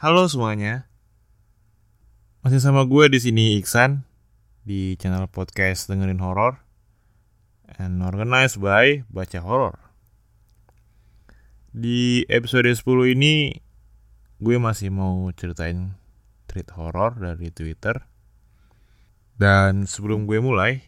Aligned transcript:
Halo 0.00 0.24
semuanya. 0.32 0.88
Masih 2.40 2.56
sama 2.56 2.88
gue 2.88 3.12
di 3.12 3.20
sini 3.20 3.60
Iksan 3.60 4.00
di 4.64 4.96
channel 4.96 5.28
podcast 5.28 5.92
dengerin 5.92 6.24
horor 6.24 6.56
and 7.76 8.00
organized 8.00 8.64
by 8.64 9.04
Baca 9.12 9.44
Horor. 9.44 9.76
Di 11.76 12.24
episode 12.32 12.72
10 12.72 12.80
ini 13.12 13.60
gue 14.40 14.56
masih 14.56 14.88
mau 14.88 15.28
ceritain 15.36 15.92
tweet 16.48 16.72
horor 16.72 17.20
dari 17.20 17.52
Twitter. 17.52 18.00
Dan 19.36 19.84
sebelum 19.84 20.24
gue 20.24 20.40
mulai, 20.40 20.80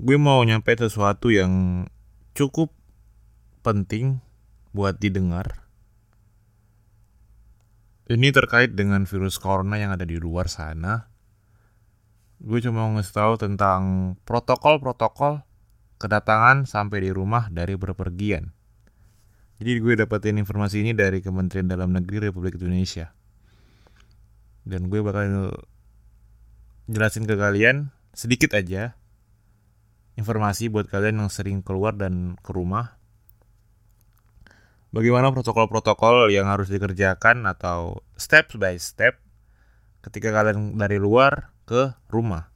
gue 0.00 0.16
mau 0.16 0.40
nyampe 0.40 0.72
sesuatu 0.72 1.28
yang 1.28 1.84
cukup 2.32 2.72
penting 3.60 4.24
buat 4.72 4.96
didengar. 4.96 5.68
Ini 8.10 8.34
terkait 8.34 8.74
dengan 8.74 9.06
virus 9.06 9.38
corona 9.38 9.78
yang 9.78 9.94
ada 9.94 10.02
di 10.02 10.18
luar 10.18 10.50
sana. 10.50 11.06
Gue 12.42 12.58
cuma 12.58 12.82
mau 12.82 12.98
ngasih 12.98 13.14
tahu 13.14 13.32
tentang 13.38 13.80
protokol-protokol 14.26 15.46
kedatangan 16.02 16.66
sampai 16.66 17.06
di 17.06 17.10
rumah 17.14 17.46
dari 17.54 17.78
berpergian. 17.78 18.50
Jadi 19.62 19.78
gue 19.78 19.94
dapetin 19.94 20.42
informasi 20.42 20.82
ini 20.82 20.90
dari 20.90 21.22
Kementerian 21.22 21.70
Dalam 21.70 21.94
Negeri 21.94 22.32
Republik 22.32 22.58
Indonesia. 22.58 23.14
Dan 24.66 24.90
gue 24.90 25.06
bakal 25.06 25.54
jelasin 26.90 27.30
ke 27.30 27.38
kalian 27.38 27.94
sedikit 28.10 28.58
aja 28.58 28.98
informasi 30.18 30.66
buat 30.66 30.90
kalian 30.90 31.22
yang 31.22 31.30
sering 31.30 31.62
keluar 31.62 31.94
dan 31.94 32.34
ke 32.42 32.50
rumah. 32.50 32.99
Bagaimana 34.90 35.30
protokol-protokol 35.30 36.34
yang 36.34 36.50
harus 36.50 36.66
dikerjakan 36.66 37.46
atau 37.46 38.02
step 38.18 38.50
by 38.58 38.74
step 38.74 39.22
ketika 40.02 40.34
kalian 40.34 40.74
dari 40.74 40.98
luar 40.98 41.54
ke 41.62 41.94
rumah. 42.10 42.50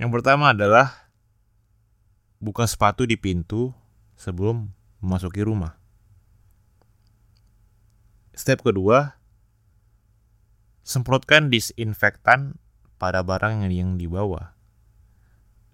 Yang 0.00 0.10
pertama 0.16 0.56
adalah 0.56 1.12
buka 2.40 2.64
sepatu 2.64 3.04
di 3.04 3.20
pintu 3.20 3.76
sebelum 4.16 4.72
memasuki 5.04 5.44
rumah. 5.44 5.76
Step 8.32 8.64
kedua, 8.64 9.20
semprotkan 10.80 11.52
disinfektan 11.52 12.56
pada 12.96 13.20
barang 13.20 13.68
yang 13.68 14.00
dibawa. 14.00 14.56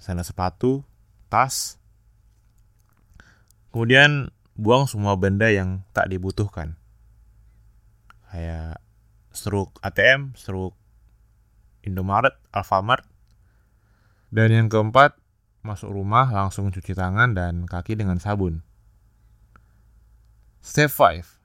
Misalnya 0.03 0.27
sepatu, 0.27 0.83
tas. 1.31 1.79
Kemudian 3.71 4.35
buang 4.59 4.91
semua 4.91 5.15
benda 5.15 5.47
yang 5.47 5.87
tak 5.95 6.11
dibutuhkan. 6.11 6.75
Kayak 8.29 8.83
struk 9.31 9.79
ATM, 9.87 10.35
struk 10.35 10.75
Indomaret, 11.87 12.35
Alfamart. 12.51 13.07
Dan 14.29 14.53
yang 14.53 14.69
keempat, 14.69 15.17
masuk 15.63 15.95
rumah 15.95 16.29
langsung 16.29 16.69
cuci 16.75 16.93
tangan 16.93 17.33
dan 17.33 17.65
kaki 17.65 17.97
dengan 17.97 18.19
sabun. 18.21 18.61
Step 20.61 20.91
5. 20.93 21.39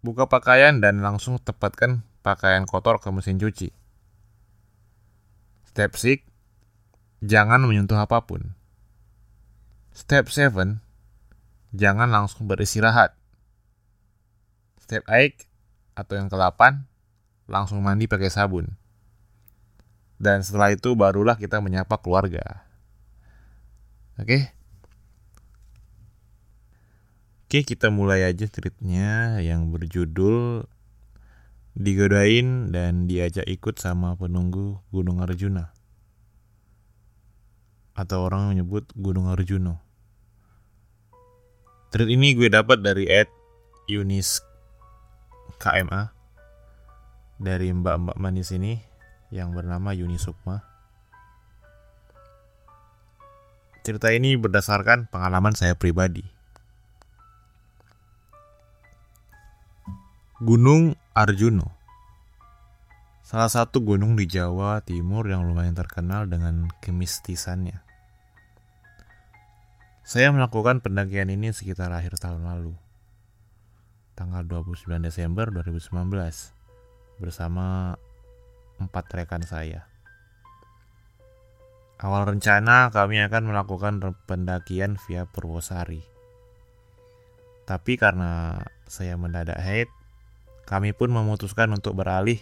Buka 0.00 0.30
pakaian 0.30 0.78
dan 0.78 1.02
langsung 1.02 1.42
tepatkan 1.42 2.06
pakaian 2.22 2.64
kotor 2.64 3.02
ke 3.02 3.10
mesin 3.10 3.36
cuci. 3.36 3.74
Step 5.68 5.98
6. 5.98 6.22
Jangan 7.20 7.66
menyentuh 7.66 7.98
apa 7.98 8.24
pun. 8.24 8.54
Step 9.92 10.30
7. 10.30 10.87
Jangan 11.76 12.08
langsung 12.08 12.48
beristirahat. 12.48 13.12
Step 14.80 15.04
8 15.04 15.44
atau 15.98 16.14
yang 16.16 16.30
ke-8, 16.32 16.86
langsung 17.50 17.84
mandi 17.84 18.08
pakai 18.08 18.32
sabun. 18.32 18.72
Dan 20.16 20.40
setelah 20.42 20.72
itu 20.72 20.96
barulah 20.96 21.36
kita 21.36 21.60
menyapa 21.60 21.98
keluarga. 22.00 22.64
Oke? 24.18 24.50
Oke, 27.48 27.64
kita 27.64 27.88
mulai 27.88 28.28
aja 28.28 28.44
ceritanya 28.44 29.40
yang 29.40 29.72
berjudul 29.72 30.68
digodain 31.78 32.74
dan 32.74 33.08
diajak 33.08 33.46
ikut 33.46 33.80
sama 33.80 34.18
penunggu 34.18 34.82
Gunung 34.92 35.24
Arjuna. 35.24 35.72
Atau 37.96 38.26
orang 38.26 38.52
menyebut 38.52 38.90
Gunung 38.98 39.32
Arjuno. 39.32 39.87
Tweet 41.88 42.04
ini 42.12 42.36
gue 42.36 42.52
dapat 42.52 42.84
dari 42.84 43.08
Ed 43.08 43.32
Yunis 43.88 44.44
KMA 45.56 46.12
dari 47.40 47.72
mbak-mbak 47.72 48.20
manis 48.20 48.52
ini 48.52 48.76
yang 49.32 49.56
bernama 49.56 49.96
Yuni 49.96 50.20
Sukma. 50.20 50.60
Cerita 53.88 54.12
ini 54.12 54.36
berdasarkan 54.36 55.08
pengalaman 55.08 55.56
saya 55.56 55.72
pribadi. 55.72 56.28
Gunung 60.44 60.92
Arjuno 61.16 61.72
Salah 63.24 63.48
satu 63.48 63.80
gunung 63.80 64.12
di 64.12 64.28
Jawa 64.28 64.84
Timur 64.84 65.24
yang 65.24 65.48
lumayan 65.48 65.72
terkenal 65.72 66.28
dengan 66.28 66.68
kemistisannya. 66.84 67.87
Saya 70.08 70.32
melakukan 70.32 70.80
pendakian 70.80 71.28
ini 71.28 71.52
sekitar 71.52 71.92
akhir 71.92 72.16
tahun 72.16 72.48
lalu. 72.48 72.72
Tanggal 74.16 74.40
29 74.48 75.04
Desember 75.04 75.52
2019 75.52 75.92
bersama 77.20 77.92
empat 78.80 79.04
rekan 79.12 79.44
saya. 79.44 79.84
Awal 82.00 82.24
rencana 82.24 82.88
kami 82.88 83.20
akan 83.20 83.52
melakukan 83.52 84.00
pendakian 84.24 84.96
via 84.96 85.28
Purwosari. 85.28 86.00
Tapi 87.68 88.00
karena 88.00 88.64
saya 88.88 89.12
mendadak 89.20 89.60
haid, 89.60 89.92
kami 90.64 90.96
pun 90.96 91.12
memutuskan 91.12 91.68
untuk 91.68 91.92
beralih 91.92 92.40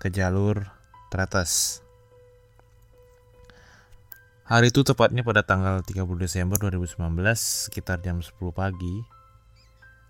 ke 0.00 0.08
jalur 0.08 0.72
Tretes. 1.12 1.84
Hari 4.42 4.74
itu 4.74 4.82
tepatnya 4.82 5.22
pada 5.22 5.46
tanggal 5.46 5.86
30 5.86 6.02
Desember 6.18 6.58
2019 6.58 6.98
sekitar 7.38 8.02
jam 8.02 8.18
10 8.18 8.34
pagi, 8.50 9.06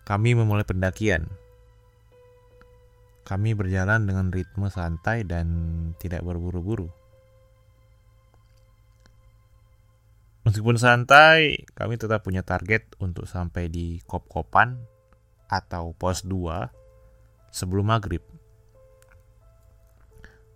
kami 0.08 0.32
memulai 0.32 0.64
pendakian. 0.64 1.28
Kami 3.28 3.52
berjalan 3.52 4.08
dengan 4.08 4.32
ritme 4.32 4.72
santai 4.72 5.28
dan 5.28 5.46
tidak 6.00 6.24
berburu-buru. 6.24 6.88
Meskipun 10.48 10.80
santai, 10.80 11.68
kami 11.76 12.00
tetap 12.00 12.24
punya 12.24 12.40
target 12.40 12.88
untuk 13.04 13.28
sampai 13.28 13.68
di 13.68 14.00
Kop-Kopan 14.08 14.80
atau 15.46 15.92
pos 15.92 16.24
2 16.24 17.52
sebelum 17.52 17.92
maghrib. 17.92 18.24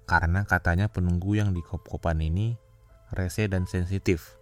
Karena 0.08 0.48
katanya 0.48 0.88
penunggu 0.88 1.36
yang 1.36 1.52
di 1.52 1.60
kop-kopan 1.60 2.22
ini 2.22 2.54
rese 3.14 3.46
dan 3.46 3.68
sensitif. 3.70 4.34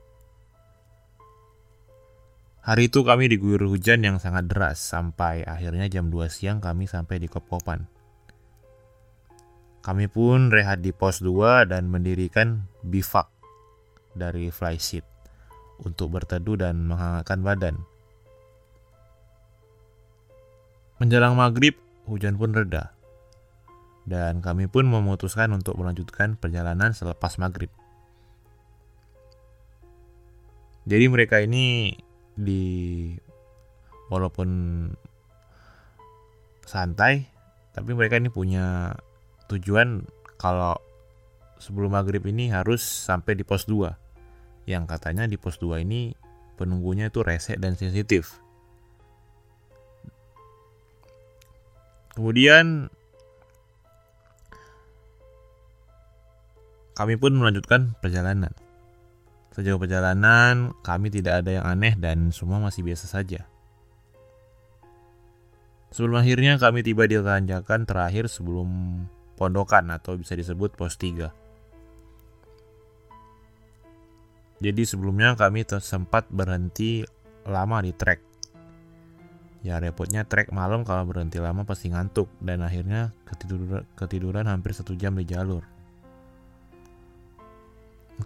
Hari 2.65 2.89
itu 2.89 3.05
kami 3.05 3.29
diguyur 3.29 3.69
hujan 3.69 4.01
yang 4.01 4.17
sangat 4.17 4.49
deras 4.49 4.81
sampai 4.81 5.45
akhirnya 5.45 5.85
jam 5.93 6.09
2 6.09 6.33
siang 6.33 6.65
kami 6.65 6.89
sampai 6.89 7.21
di 7.21 7.29
kop-kopan. 7.29 7.85
Kami 9.85 10.09
pun 10.09 10.49
rehat 10.49 10.81
di 10.81 10.97
pos 10.97 11.21
2 11.21 11.69
dan 11.69 11.93
mendirikan 11.93 12.65
bivak 12.81 13.29
dari 14.17 14.49
flysheet 14.49 15.05
untuk 15.85 16.17
berteduh 16.17 16.57
dan 16.57 16.89
menghangatkan 16.89 17.45
badan. 17.45 17.77
Menjelang 20.97 21.37
maghrib, 21.37 21.77
hujan 22.09 22.41
pun 22.41 22.57
reda. 22.57 22.97
Dan 24.09 24.41
kami 24.41 24.73
pun 24.73 24.89
memutuskan 24.89 25.53
untuk 25.53 25.77
melanjutkan 25.77 26.41
perjalanan 26.41 26.97
selepas 26.97 27.37
maghrib. 27.37 27.69
Jadi 30.85 31.05
mereka 31.09 31.41
ini 31.41 31.97
di 32.37 33.13
walaupun 34.13 34.49
santai, 36.65 37.25
tapi 37.73 37.91
mereka 37.97 38.21
ini 38.21 38.29
punya 38.29 38.93
tujuan 39.49 40.05
kalau 40.37 40.77
sebelum 41.57 41.97
maghrib 41.97 42.21
ini 42.29 42.53
harus 42.53 42.85
sampai 42.85 43.33
di 43.33 43.45
pos 43.49 43.65
2. 43.65 44.69
Yang 44.69 44.85
katanya 44.89 45.25
di 45.25 45.41
pos 45.41 45.57
2 45.57 45.85
ini 45.85 46.13
penunggunya 46.61 47.09
itu 47.09 47.25
rese 47.25 47.57
dan 47.57 47.75
sensitif. 47.81 48.41
Kemudian 52.15 52.87
kami 56.95 57.19
pun 57.19 57.35
melanjutkan 57.35 57.99
perjalanan. 57.99 58.55
Sejauh 59.55 59.79
perjalanan, 59.79 60.75
kami 60.83 61.15
tidak 61.15 61.47
ada 61.47 61.63
yang 61.63 61.67
aneh 61.67 61.95
dan 61.95 62.35
semua 62.35 62.59
masih 62.59 62.83
biasa 62.83 63.07
saja. 63.07 63.47
Sebelum 65.95 66.19
akhirnya 66.19 66.59
kami 66.59 66.83
tiba 66.83 67.07
di 67.07 67.15
tanjakan 67.23 67.87
terakhir 67.87 68.27
sebelum 68.27 68.67
pondokan 69.39 69.95
atau 69.95 70.19
bisa 70.19 70.35
disebut 70.35 70.75
pos 70.75 70.99
3. 70.99 71.31
Jadi 74.59 74.83
sebelumnya 74.83 75.39
kami 75.39 75.63
sempat 75.79 76.27
berhenti 76.35 77.07
lama 77.47 77.79
di 77.79 77.95
trek. 77.95 78.19
Ya 79.63 79.79
repotnya 79.79 80.27
trek 80.27 80.51
malam 80.51 80.83
kalau 80.83 81.07
berhenti 81.07 81.39
lama 81.39 81.63
pasti 81.63 81.95
ngantuk 81.95 82.27
dan 82.43 82.67
akhirnya 82.67 83.15
ketiduran, 83.23 83.87
ketiduran 83.95 84.51
hampir 84.51 84.75
satu 84.75 84.99
jam 84.99 85.15
di 85.15 85.23
jalur. 85.23 85.74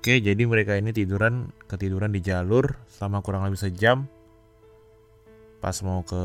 Oke, 0.08 0.25
jadi 0.25 0.40
mereka 0.49 0.72
ini 0.72 0.88
tiduran 0.88 1.52
ketiduran 1.69 2.08
di 2.08 2.25
jalur 2.25 2.81
selama 2.88 3.20
kurang 3.20 3.44
lebih 3.44 3.60
sejam. 3.60 4.08
Pas 5.60 5.76
mau 5.84 6.00
ke 6.00 6.22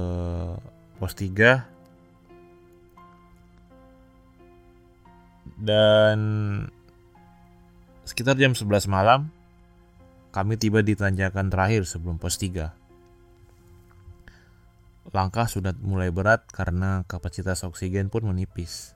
pos 1.03 1.11
3 1.11 1.67
dan 5.59 6.19
sekitar 8.07 8.39
jam 8.39 8.55
11 8.55 8.87
malam 8.87 9.27
kami 10.31 10.55
tiba 10.55 10.79
di 10.79 10.95
tanjakan 10.95 11.51
terakhir 11.51 11.83
sebelum 11.83 12.15
pos 12.15 12.39
3. 12.39 12.71
Langkah 15.11 15.51
sudah 15.51 15.75
mulai 15.83 16.07
berat 16.07 16.47
karena 16.55 17.03
kapasitas 17.03 17.67
oksigen 17.67 18.07
pun 18.07 18.31
menipis. 18.31 18.95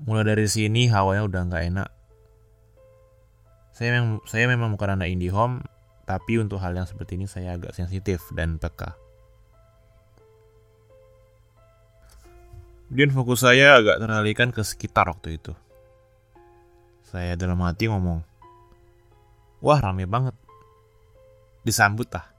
Mulai 0.00 0.32
dari 0.32 0.48
sini 0.48 0.88
hawanya 0.88 1.28
udah 1.28 1.42
nggak 1.44 1.64
enak. 1.68 2.03
Saya 3.74 3.90
memang, 3.90 4.22
saya 4.22 4.46
memang 4.46 4.70
bukan 4.78 4.94
anak 4.94 5.10
indie 5.10 5.34
home, 5.34 5.58
tapi 6.06 6.38
untuk 6.38 6.62
hal 6.62 6.78
yang 6.78 6.86
seperti 6.86 7.18
ini 7.18 7.26
saya 7.26 7.58
agak 7.58 7.74
sensitif 7.74 8.22
dan 8.30 8.62
peka. 8.62 8.94
Kemudian 12.86 13.10
fokus 13.10 13.42
saya 13.42 13.74
agak 13.74 13.98
teralihkan 13.98 14.54
ke 14.54 14.62
sekitar 14.62 15.10
waktu 15.10 15.42
itu. 15.42 15.50
Saya 17.10 17.34
dalam 17.34 17.58
hati 17.66 17.90
ngomong, 17.90 18.22
wah 19.58 19.82
rame 19.82 20.06
banget. 20.06 20.38
Disambut 21.66 22.06
lah. 22.14 22.30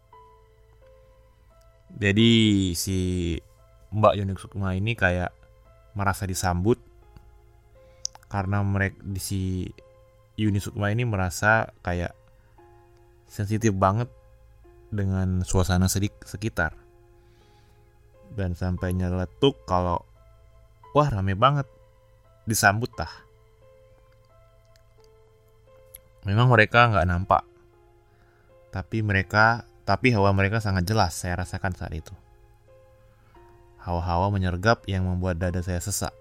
Jadi 1.91 2.71
si 2.79 3.35
Mbak 3.91 4.13
Yonik 4.15 4.39
Sukma 4.39 4.71
ini 4.79 4.95
kayak 4.95 5.35
merasa 5.99 6.23
disambut 6.23 6.79
karena 8.31 8.63
mereka 8.63 8.99
di 9.03 9.19
si 9.19 9.41
Yuni 10.35 10.59
Sukma 10.59 10.91
ini 10.91 11.07
merasa 11.07 11.71
kayak 11.79 12.11
sensitif 13.31 13.71
banget 13.71 14.11
dengan 14.91 15.47
suasana 15.47 15.87
sedik 15.87 16.11
sekitar. 16.27 16.75
Dan 18.35 18.51
sampai 18.51 18.91
nyeletuk 18.91 19.63
kalau 19.63 20.03
wah 20.91 21.07
rame 21.07 21.39
banget. 21.39 21.67
Disambut 22.45 22.91
tah. 22.93 23.09
Memang 26.27 26.51
mereka 26.51 26.91
nggak 26.91 27.07
nampak. 27.07 27.43
Tapi 28.75 28.99
mereka 29.01 29.63
tapi 29.87 30.11
hawa 30.11 30.35
mereka 30.35 30.59
sangat 30.59 30.83
jelas 30.83 31.15
saya 31.15 31.39
rasakan 31.39 31.73
saat 31.79 31.95
itu. 31.95 32.11
Hawa-hawa 33.79 34.33
menyergap 34.33 34.83
yang 34.89 35.05
membuat 35.05 35.37
dada 35.37 35.61
saya 35.61 35.77
sesak 35.77 36.11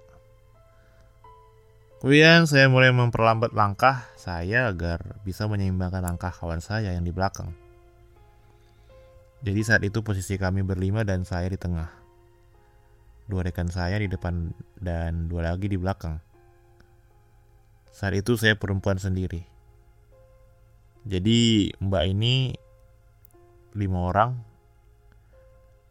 Kemudian 2.05 2.45
saya 2.45 2.69
mulai 2.69 2.93
memperlambat 2.93 3.57
langkah 3.57 4.05
saya 4.21 4.69
agar 4.69 5.17
bisa 5.25 5.49
menyeimbangkan 5.49 6.05
langkah 6.05 6.29
kawan 6.29 6.61
saya 6.61 6.93
yang 6.93 7.01
di 7.01 7.17
belakang. 7.17 7.57
Jadi 9.41 9.61
saat 9.65 9.81
itu 9.89 10.05
posisi 10.05 10.37
kami 10.37 10.61
berlima 10.61 11.01
dan 11.01 11.25
saya 11.25 11.49
di 11.49 11.57
tengah 11.57 11.89
dua 13.25 13.49
rekan 13.49 13.73
saya 13.73 13.97
di 13.97 14.13
depan 14.13 14.53
dan 14.77 15.33
dua 15.33 15.49
lagi 15.49 15.65
di 15.65 15.81
belakang. 15.81 16.21
Saat 17.89 18.21
itu 18.21 18.37
saya 18.37 18.53
perempuan 18.53 19.01
sendiri. 19.01 19.41
Jadi 21.09 21.73
mbak 21.81 22.05
ini 22.05 22.53
lima 23.81 24.13
orang, 24.13 24.45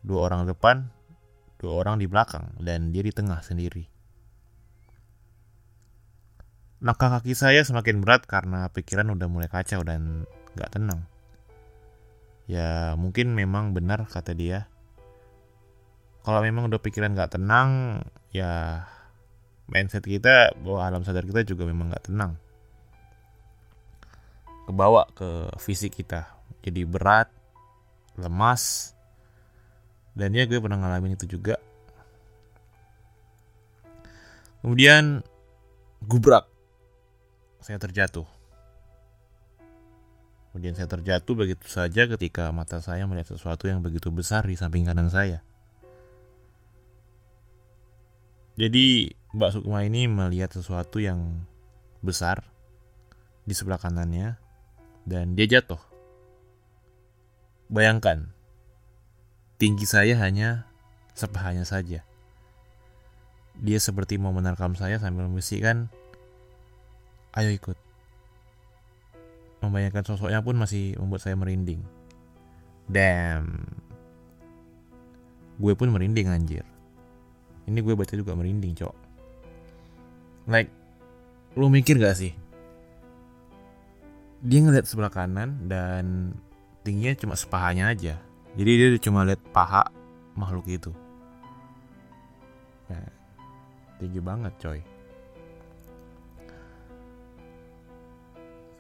dua 0.05 0.29
orang 0.29 0.45
depan, 0.45 0.93
dua 1.57 1.81
orang 1.81 1.97
di 1.97 2.05
belakang, 2.05 2.53
dan 2.61 2.93
dia 2.93 3.01
di 3.01 3.09
tengah 3.09 3.41
sendiri. 3.41 3.92
Langkah 6.83 7.07
kaki 7.07 7.31
saya 7.31 7.63
semakin 7.63 8.03
berat 8.03 8.27
karena 8.27 8.67
pikiran 8.67 9.15
udah 9.15 9.31
mulai 9.31 9.47
kacau 9.47 9.87
dan 9.87 10.27
gak 10.59 10.75
tenang. 10.75 11.07
Ya 12.43 12.99
mungkin 12.99 13.31
memang 13.31 13.71
benar 13.71 14.03
kata 14.03 14.35
dia, 14.35 14.67
kalau 16.27 16.43
memang 16.43 16.71
udah 16.71 16.79
pikiran 16.79 17.15
nggak 17.15 17.35
tenang 17.39 18.03
ya 18.31 18.83
mindset 19.67 20.03
kita 20.07 20.55
bahwa 20.59 20.79
alam 20.83 21.03
sadar 21.03 21.23
kita 21.23 21.43
juga 21.43 21.63
memang 21.67 21.91
nggak 21.91 22.11
tenang. 22.11 22.35
Kebawa 24.67 25.07
ke 25.11 25.51
fisik 25.59 25.99
kita. 25.99 26.31
Jadi 26.63 26.87
berat 26.87 27.27
lemas 28.15 28.95
dan 30.15 30.31
ya 30.31 30.47
gue 30.47 30.59
pernah 30.63 30.79
ngalamin 30.79 31.19
itu 31.19 31.27
juga. 31.27 31.59
Kemudian 34.63 35.19
gubrak 36.07 36.52
saya 37.63 37.79
terjatuh 37.79 38.27
kemudian 40.51 40.77
saya 40.77 40.85
terjatuh 40.85 41.33
begitu 41.33 41.65
saja 41.65 42.05
ketika 42.05 42.51
mata 42.53 42.77
saya 42.83 43.07
melihat 43.09 43.33
sesuatu 43.33 43.65
yang 43.65 43.81
begitu 43.81 44.13
besar 44.13 44.45
di 44.45 44.53
samping 44.53 44.85
kanan 44.85 45.09
saya 45.09 45.41
Jadi 48.53 49.09
Mbak 49.33 49.49
Sukma 49.49 49.81
ini 49.81 50.05
melihat 50.05 50.53
sesuatu 50.53 51.01
yang 51.01 51.41
besar 52.05 52.45
di 53.49 53.57
sebelah 53.57 53.81
kanannya 53.81 54.37
dan 55.09 55.33
dia 55.33 55.49
jatuh. 55.49 55.81
Bayangkan, 57.73 58.29
tinggi 59.57 59.89
saya 59.89 60.13
hanya 60.21 60.69
sepahanya 61.17 61.65
saja. 61.65 62.05
Dia 63.57 63.79
seperti 63.81 64.21
mau 64.21 64.29
menerkam 64.29 64.77
saya 64.77 65.01
sambil 65.01 65.25
membisikkan, 65.25 65.89
ayo 67.37 67.49
ikut. 67.53 67.77
Membayangkan 69.63 70.03
sosoknya 70.03 70.43
pun 70.43 70.59
masih 70.59 70.99
membuat 70.99 71.23
saya 71.23 71.39
merinding. 71.39 71.81
Damn. 72.87 73.63
Gue 75.57 75.73
pun 75.77 75.93
merinding 75.93 76.27
anjir 76.29 76.67
ini 77.67 77.79
gue 77.79 77.93
baca 77.95 78.13
juga 78.13 78.35
merinding 78.35 78.75
cok 78.75 78.95
like 80.51 80.71
lu 81.55 81.71
mikir 81.71 81.95
gak 81.99 82.17
sih 82.17 82.33
dia 84.43 84.59
ngeliat 84.59 84.83
sebelah 84.83 85.13
kanan 85.13 85.71
dan 85.71 86.35
tingginya 86.83 87.15
cuma 87.15 87.35
sepahanya 87.39 87.95
aja 87.95 88.19
jadi 88.59 88.71
dia 88.75 88.87
cuma 88.99 89.23
lihat 89.23 89.39
paha 89.55 89.87
makhluk 90.35 90.67
itu 90.67 90.91
nah, 92.91 93.07
tinggi 94.03 94.19
banget 94.19 94.51
coy 94.59 94.79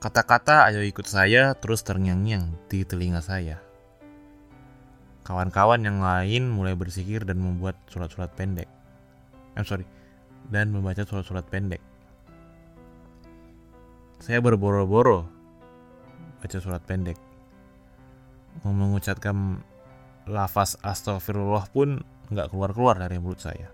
Kata-kata 0.03 0.67
ayo 0.67 0.83
ikut 0.83 1.07
saya 1.07 1.55
terus 1.55 1.79
terngiang-ngiang 1.87 2.67
di 2.67 2.83
telinga 2.83 3.23
saya. 3.23 3.63
Kawan-kawan 5.23 5.79
yang 5.79 6.03
lain 6.03 6.51
mulai 6.51 6.75
bersikir 6.75 7.23
dan 7.23 7.39
membuat 7.39 7.79
surat-surat 7.87 8.27
pendek. 8.35 8.67
I'm 9.55 9.63
sorry, 9.63 9.87
dan 10.51 10.75
membaca 10.75 11.07
surat-surat 11.07 11.47
pendek. 11.47 11.79
Saya 14.19 14.43
berboro-boro 14.43 15.23
baca 16.43 16.57
surat 16.59 16.83
pendek. 16.83 17.15
Mengucapkan 18.67 19.63
lafaz 20.27 20.75
astagfirullah 20.83 21.71
pun 21.71 22.03
nggak 22.27 22.51
keluar-keluar 22.51 22.99
dari 22.99 23.23
mulut 23.23 23.39
saya. 23.39 23.71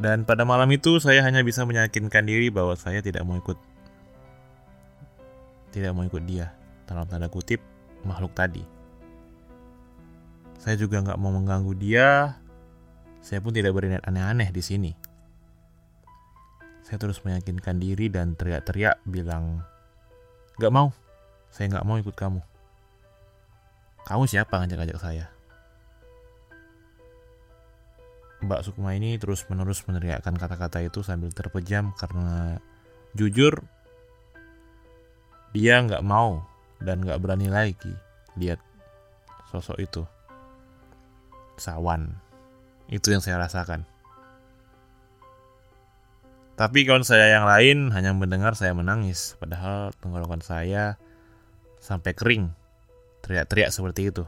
Dan 0.00 0.24
pada 0.24 0.48
malam 0.48 0.72
itu 0.72 0.96
saya 0.96 1.20
hanya 1.20 1.44
bisa 1.44 1.68
meyakinkan 1.68 2.24
diri 2.24 2.48
bahwa 2.48 2.72
saya 2.72 3.04
tidak 3.04 3.20
mau 3.20 3.36
ikut 3.36 3.60
tidak 5.76 5.92
mau 5.92 6.08
ikut 6.08 6.24
dia 6.24 6.56
dalam 6.88 7.04
tanda 7.04 7.28
kutip 7.28 7.60
makhluk 8.02 8.32
tadi. 8.32 8.64
Saya 10.56 10.80
juga 10.80 11.04
nggak 11.04 11.20
mau 11.20 11.28
mengganggu 11.36 11.72
dia. 11.76 12.36
Saya 13.20 13.44
pun 13.44 13.52
tidak 13.52 13.76
berniat 13.76 14.00
aneh-aneh 14.08 14.48
di 14.48 14.64
sini. 14.64 14.92
Saya 16.80 16.96
terus 16.96 17.20
meyakinkan 17.20 17.76
diri 17.76 18.08
dan 18.08 18.32
teriak-teriak 18.32 19.04
bilang, 19.04 19.60
Gak 20.56 20.72
mau, 20.72 20.90
saya 21.52 21.76
nggak 21.76 21.86
mau 21.86 22.00
ikut 22.00 22.16
kamu. 22.16 22.40
Kamu 24.08 24.24
siapa 24.24 24.64
ngajak-ngajak 24.64 24.98
saya? 24.98 25.28
Mbak 28.40 28.60
Sukma 28.64 28.96
ini 28.96 29.20
terus-menerus 29.20 29.84
meneriakkan 29.84 30.32
kata-kata 30.32 30.80
itu 30.80 31.04
sambil 31.04 31.28
terpejam 31.28 31.92
karena 31.96 32.56
jujur 33.12 33.60
dia 35.52 35.82
nggak 35.82 36.00
mau 36.00 36.40
dan 36.80 37.04
nggak 37.04 37.20
berani 37.20 37.52
lagi 37.52 37.92
lihat 38.40 38.62
sosok 39.50 39.76
itu. 39.82 40.02
Sawan. 41.60 42.16
Itu 42.88 43.12
yang 43.12 43.20
saya 43.20 43.42
rasakan. 43.42 43.84
Tapi 46.56 46.84
kawan 46.84 47.04
saya 47.04 47.40
yang 47.40 47.48
lain 47.48 47.88
hanya 47.96 48.12
mendengar 48.12 48.52
saya 48.52 48.76
menangis, 48.76 49.36
padahal 49.40 49.96
tenggorokan 50.00 50.44
saya 50.44 51.00
sampai 51.80 52.12
kering. 52.12 52.52
Teriak-teriak 53.24 53.72
seperti 53.72 54.12
itu. 54.12 54.24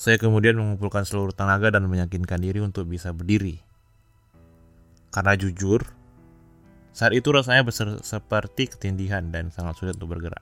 Saya 0.00 0.16
kemudian 0.16 0.56
mengumpulkan 0.56 1.04
seluruh 1.04 1.36
tenaga 1.36 1.68
dan 1.68 1.84
meyakinkan 1.84 2.40
diri 2.40 2.64
untuk 2.64 2.88
bisa 2.88 3.12
berdiri. 3.12 3.60
Karena 5.12 5.36
jujur, 5.36 5.84
saat 6.96 7.12
itu 7.12 7.28
rasanya 7.28 7.68
seperti 8.00 8.72
ketindihan 8.72 9.28
dan 9.28 9.52
sangat 9.52 9.76
sulit 9.76 10.00
untuk 10.00 10.16
bergerak. 10.16 10.40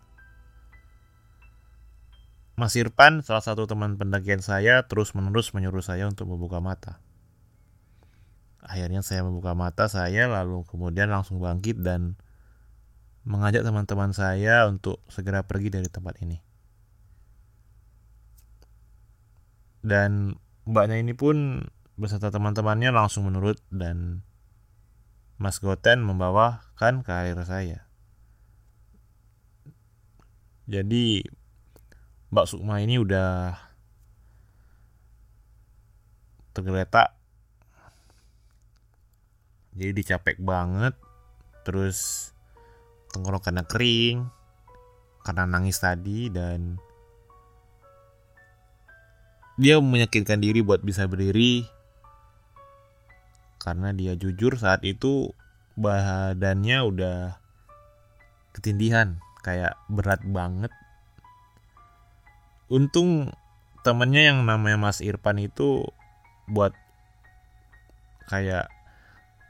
Mas 2.54 2.78
Irfan, 2.78 3.26
salah 3.26 3.42
satu 3.42 3.66
teman 3.66 3.98
pendakian 3.98 4.46
saya, 4.46 4.86
terus-menerus 4.86 5.50
menyuruh 5.50 5.82
saya 5.82 6.06
untuk 6.06 6.30
membuka 6.30 6.62
mata. 6.62 7.02
Akhirnya 8.62 9.02
saya 9.02 9.26
membuka 9.26 9.58
mata 9.58 9.90
saya, 9.90 10.30
lalu 10.30 10.62
kemudian 10.70 11.10
langsung 11.10 11.42
bangkit 11.42 11.82
dan 11.82 12.14
mengajak 13.26 13.66
teman-teman 13.66 14.14
saya 14.14 14.70
untuk 14.70 15.02
segera 15.10 15.42
pergi 15.42 15.74
dari 15.74 15.90
tempat 15.90 16.22
ini. 16.22 16.47
Dan 19.82 20.40
mbaknya 20.68 21.00
ini 21.00 21.14
pun 21.14 21.66
beserta 21.98 22.30
teman-temannya 22.30 22.94
langsung 22.94 23.26
menurut 23.26 23.58
dan 23.74 24.22
Mas 25.38 25.62
Goten 25.62 26.02
membawakan 26.02 27.06
karir 27.06 27.38
saya. 27.46 27.86
Jadi 30.68 31.24
Mbak 32.28 32.46
Sukma 32.50 32.84
ini 32.84 33.00
udah 33.00 33.56
tergeletak 36.52 37.14
jadi 39.78 39.94
dicapek 39.94 40.42
banget 40.42 40.98
terus 41.62 42.30
tenggorokannya 43.14 43.62
kering 43.62 44.26
karena 45.22 45.46
nangis 45.46 45.78
tadi 45.78 46.26
dan 46.34 46.82
dia 49.58 49.82
meyakinkan 49.82 50.38
diri 50.38 50.62
buat 50.62 50.86
bisa 50.86 51.10
berdiri. 51.10 51.66
Karena 53.58 53.90
dia 53.90 54.14
jujur 54.14 54.54
saat 54.54 54.86
itu 54.86 55.34
badannya 55.74 56.78
udah 56.86 57.18
ketindihan 58.54 59.18
kayak 59.42 59.74
berat 59.90 60.22
banget. 60.22 60.70
Untung 62.70 63.34
temennya 63.82 64.30
yang 64.30 64.46
namanya 64.46 64.78
Mas 64.78 65.02
Irfan 65.02 65.42
itu 65.42 65.82
buat 66.46 66.72
kayak 68.30 68.70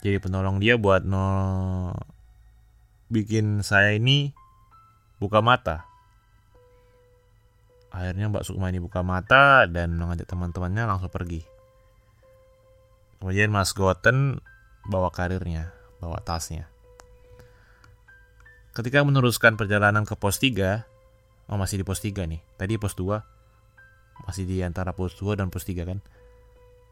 jadi 0.00 0.22
penolong 0.22 0.62
dia 0.62 0.78
buat 0.78 1.02
no 1.02 1.92
bikin 3.10 3.66
saya 3.66 3.98
ini 3.98 4.30
buka 5.18 5.42
mata 5.42 5.88
Akhirnya 7.88 8.28
Mbak 8.28 8.45
Sukma 8.45 8.68
ini 8.68 8.80
buka 8.83 9.00
mata 9.00 9.64
dan 9.64 9.97
mengajak 9.97 10.28
teman-temannya 10.28 10.85
langsung 10.85 11.09
pergi. 11.09 11.40
Kemudian 13.18 13.50
Mas 13.50 13.75
Goten 13.75 14.38
bawa 14.87 15.11
karirnya, 15.11 15.75
bawa 15.99 16.23
tasnya. 16.23 16.71
Ketika 18.76 19.02
meneruskan 19.02 19.59
perjalanan 19.59 20.07
ke 20.07 20.14
pos 20.14 20.38
3, 20.38 20.87
oh 21.50 21.59
masih 21.59 21.83
di 21.83 21.85
pos 21.85 21.99
3 21.99 22.30
nih. 22.30 22.40
Tadi 22.54 22.78
pos 22.78 22.95
2, 22.95 23.18
masih 24.28 24.47
di 24.47 24.62
antara 24.62 24.95
pos 24.95 25.18
2 25.18 25.35
dan 25.35 25.50
pos 25.50 25.66
3 25.66 25.83
kan. 25.83 25.99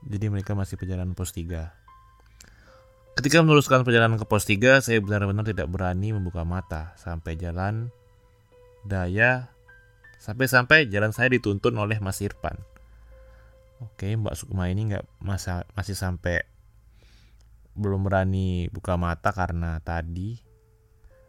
Jadi 0.02 0.26
mereka 0.26 0.58
masih 0.58 0.74
perjalanan 0.74 1.14
pos 1.14 1.30
3. 1.30 1.70
Ketika 3.16 3.40
meneruskan 3.40 3.86
perjalanan 3.86 4.18
ke 4.18 4.26
pos 4.26 4.44
3, 4.44 4.82
saya 4.82 4.98
benar-benar 4.98 5.46
tidak 5.46 5.70
berani 5.70 6.12
membuka 6.12 6.42
mata 6.42 6.92
sampai 6.98 7.38
jalan 7.38 7.94
daya 8.84 9.55
Sampai-sampai 10.20 10.88
jalan 10.88 11.12
saya 11.12 11.30
dituntun 11.32 11.76
oleh 11.76 12.00
Mas 12.00 12.20
Irfan. 12.24 12.56
Oke, 13.84 14.16
Mbak 14.16 14.34
Sukma 14.34 14.72
ini 14.72 14.88
nggak 14.88 15.04
masa 15.20 15.68
masih 15.76 15.92
sampai 15.92 16.40
belum 17.76 18.08
berani 18.08 18.72
buka 18.72 18.96
mata 18.96 19.36
karena 19.36 19.76
tadi 19.84 20.40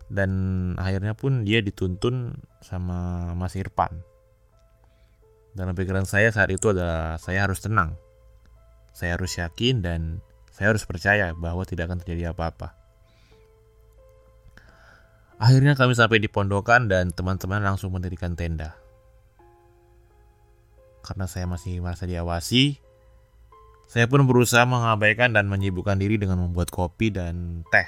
dan 0.07 0.31
akhirnya 0.79 1.11
pun 1.11 1.43
dia 1.43 1.59
dituntun 1.59 2.39
sama 2.63 3.31
Mas 3.35 3.59
Irfan. 3.59 3.99
Dalam 5.51 5.75
pikiran 5.75 6.07
saya 6.07 6.31
saat 6.31 6.47
itu 6.53 6.71
adalah 6.71 7.19
saya 7.19 7.43
harus 7.43 7.59
tenang. 7.59 7.99
Saya 8.95 9.19
harus 9.19 9.35
yakin 9.35 9.83
dan 9.83 10.23
saya 10.55 10.71
harus 10.71 10.87
percaya 10.87 11.35
bahwa 11.35 11.67
tidak 11.67 11.91
akan 11.91 11.99
terjadi 11.99 12.31
apa-apa. 12.31 12.86
Akhirnya 15.37 15.77
kami 15.77 15.93
sampai 15.93 16.17
di 16.17 16.29
pondokan 16.29 16.89
dan 16.89 17.13
teman-teman 17.13 17.61
langsung 17.61 17.93
mendirikan 17.93 18.33
tenda 18.33 18.77
karena 21.07 21.23
saya 21.23 21.47
masih 21.47 21.79
merasa 21.79 22.03
diawasi, 22.03 22.83
saya 23.87 24.11
pun 24.11 24.27
berusaha 24.27 24.67
mengabaikan 24.67 25.31
dan 25.31 25.47
menyibukkan 25.47 25.95
diri 25.95 26.19
dengan 26.19 26.43
membuat 26.43 26.67
kopi 26.67 27.15
dan 27.15 27.63
teh 27.71 27.87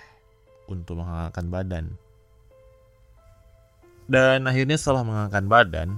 untuk 0.71 1.03
menghangatkan 1.03 1.51
badan. 1.51 1.85
Dan 4.07 4.47
akhirnya 4.47 4.79
setelah 4.79 5.03
menghangatkan 5.03 5.45
badan, 5.51 5.89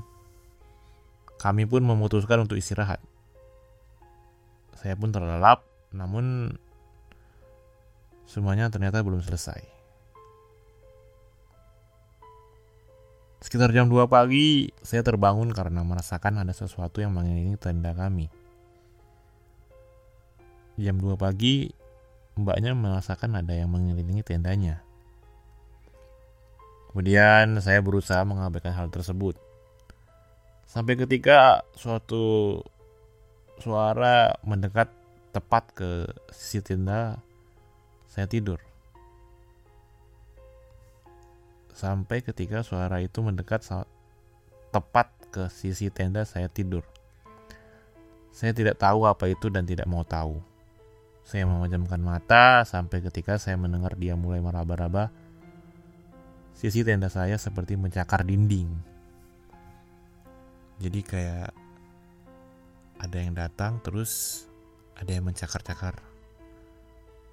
kami 1.37 1.69
pun 1.69 1.85
memutuskan 1.85 2.41
untuk 2.41 2.57
istirahat. 2.57 2.97
Saya 4.81 4.97
pun 4.97 5.13
terlelap, 5.13 5.61
namun 5.93 6.57
semuanya 8.25 8.73
ternyata 8.73 9.05
belum 9.05 9.21
selesai. 9.21 9.80
Sekitar 13.41 13.73
jam 13.73 13.89
2 13.89 14.05
pagi, 14.05 14.69
saya 14.85 15.01
terbangun 15.01 15.49
karena 15.49 15.81
merasakan 15.81 16.45
ada 16.45 16.53
sesuatu 16.53 17.01
yang 17.01 17.09
mengelilingi 17.09 17.57
tenda 17.57 17.89
kami. 17.97 18.29
Jam 20.77 21.01
2 21.01 21.17
pagi, 21.17 21.73
mbaknya 22.37 22.77
merasakan 22.77 23.41
ada 23.41 23.57
yang 23.57 23.73
mengelilingi 23.73 24.21
tendanya. 24.21 24.85
Kemudian 26.93 27.57
saya 27.65 27.81
berusaha 27.81 28.21
mengabaikan 28.21 28.77
hal 28.77 28.93
tersebut. 28.93 29.33
Sampai 30.69 30.93
ketika 30.93 31.65
suatu 31.73 32.61
suara 33.57 34.37
mendekat 34.45 34.93
tepat 35.33 35.65
ke 35.73 35.89
sisi 36.29 36.61
tenda, 36.61 37.17
saya 38.05 38.29
tidur. 38.29 38.70
Sampai 41.81 42.21
ketika 42.21 42.61
suara 42.61 43.01
itu 43.01 43.25
mendekat 43.25 43.65
tepat 44.69 45.09
ke 45.33 45.49
sisi 45.49 45.89
tenda 45.89 46.21
saya 46.29 46.45
tidur. 46.45 46.85
Saya 48.29 48.53
tidak 48.53 48.77
tahu 48.77 49.09
apa 49.09 49.25
itu 49.33 49.49
dan 49.49 49.65
tidak 49.65 49.89
mau 49.89 50.05
tahu. 50.05 50.37
Saya 51.25 51.49
memejamkan 51.49 51.97
mata 51.97 52.61
sampai 52.69 53.01
ketika 53.01 53.41
saya 53.41 53.57
mendengar 53.57 53.97
dia 53.97 54.13
mulai 54.13 54.37
meraba-raba. 54.37 55.09
Sisi 56.53 56.85
tenda 56.85 57.09
saya 57.09 57.41
seperti 57.41 57.73
mencakar 57.73 58.21
dinding. 58.21 58.69
Jadi 60.77 61.01
kayak 61.01 61.49
ada 63.01 63.17
yang 63.17 63.33
datang 63.33 63.81
terus 63.81 64.45
ada 64.93 65.09
yang 65.09 65.25
mencakar-cakar 65.25 65.97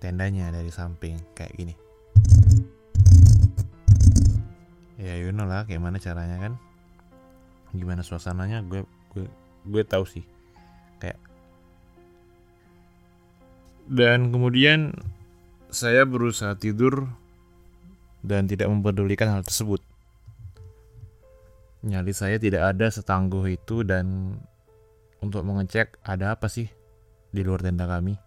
tendanya 0.01 0.49
dari 0.49 0.73
samping 0.73 1.21
kayak 1.37 1.53
gini 1.53 1.88
ya 4.99 5.15
you 5.15 5.31
know 5.31 5.47
lah 5.47 5.63
kayak 5.65 5.79
mana 5.79 6.03
caranya 6.03 6.37
kan. 6.43 6.53
Gimana 7.71 8.03
suasananya 8.03 8.67
gue 8.67 8.83
gue 9.15 9.25
gue 9.71 9.83
tahu 9.87 10.05
sih. 10.05 10.27
Kayak 10.99 11.23
dan 13.87 14.35
kemudian 14.35 14.93
saya 15.71 16.03
berusaha 16.03 16.59
tidur 16.59 17.07
dan 18.27 18.51
tidak 18.51 18.67
mempedulikan 18.67 19.31
hal 19.31 19.47
tersebut. 19.47 19.81
Nyali 21.87 22.11
saya 22.11 22.43
tidak 22.43 22.75
ada 22.75 22.91
setangguh 22.91 23.55
itu 23.55 23.87
dan 23.87 24.35
untuk 25.23 25.47
mengecek 25.47 26.03
ada 26.03 26.35
apa 26.35 26.51
sih 26.51 26.67
di 27.31 27.47
luar 27.47 27.63
tenda 27.63 27.87
kami. 27.87 28.19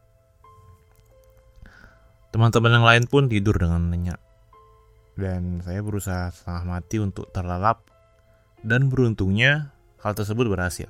Teman-teman 2.32 2.80
yang 2.80 2.88
lain 2.88 3.04
pun 3.12 3.28
tidur 3.28 3.60
dengan 3.60 3.92
nyenyak 3.92 4.31
dan 5.22 5.62
saya 5.62 5.86
berusaha 5.86 6.34
setengah 6.34 6.66
mati 6.66 6.98
untuk 6.98 7.30
terlelap 7.30 7.86
dan 8.66 8.90
beruntungnya 8.90 9.70
hal 10.02 10.18
tersebut 10.18 10.50
berhasil. 10.50 10.90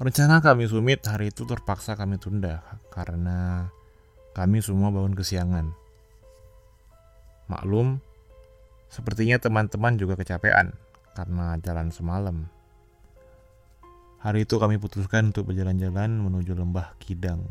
Rencana 0.00 0.40
kami 0.40 0.64
sumit 0.64 1.04
hari 1.04 1.28
itu 1.28 1.44
terpaksa 1.44 1.92
kami 1.92 2.16
tunda 2.16 2.64
karena 2.88 3.68
kami 4.32 4.64
semua 4.64 4.88
bangun 4.88 5.12
kesiangan. 5.12 5.76
Maklum, 7.50 8.00
sepertinya 8.88 9.36
teman-teman 9.36 10.00
juga 10.00 10.16
kecapean 10.16 10.72
karena 11.12 11.58
jalan 11.60 11.92
semalam. 11.92 12.48
Hari 14.24 14.48
itu 14.48 14.56
kami 14.56 14.80
putuskan 14.80 15.36
untuk 15.36 15.52
berjalan-jalan 15.52 16.16
menuju 16.16 16.56
lembah 16.56 16.96
Kidang. 16.96 17.44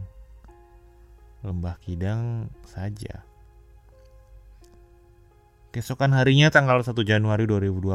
Lembah 1.45 1.77
Kidang 1.81 2.49
saja. 2.65 3.28
Keesokan 5.69 6.17
harinya 6.17 6.49
tanggal 6.49 6.81
1 6.81 6.97
Januari 7.05 7.45
2020. 7.45 7.93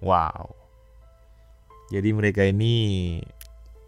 Wow. 0.00 0.56
Jadi 1.92 2.08
mereka 2.16 2.48
ini 2.48 3.20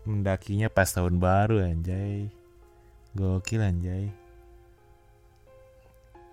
mendakinya 0.04 0.68
pas 0.68 0.92
tahun 0.92 1.16
baru 1.16 1.64
anjay. 1.64 2.28
Gokil 3.16 3.64
anjay. 3.64 4.12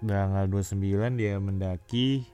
Tanggal 0.04 0.46
29 0.52 1.16
dia 1.16 1.40
mendaki 1.40 2.28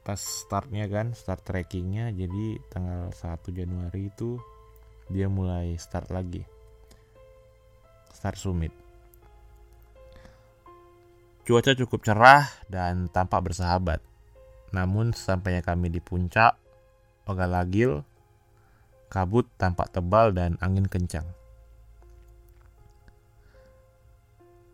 pas 0.00 0.16
startnya 0.16 0.88
kan 0.88 1.12
start 1.12 1.44
trekkingnya 1.44 2.08
jadi 2.16 2.56
tanggal 2.72 3.12
1 3.12 3.44
Januari 3.52 4.08
itu 4.08 4.40
dia 5.12 5.28
mulai 5.28 5.76
start 5.76 6.08
lagi 6.08 6.40
start 8.08 8.40
summit 8.40 8.72
cuaca 11.44 11.76
cukup 11.76 12.00
cerah 12.02 12.48
dan 12.72 13.12
tampak 13.12 13.52
bersahabat 13.52 14.00
namun 14.72 15.14
sampainya 15.14 15.62
kami 15.62 15.92
di 15.92 16.00
puncak 16.02 16.56
Ogalagil 17.24 18.04
kabut 19.08 19.48
tampak 19.56 19.92
tebal 19.92 20.32
dan 20.36 20.60
angin 20.60 20.84
kencang 20.88 21.24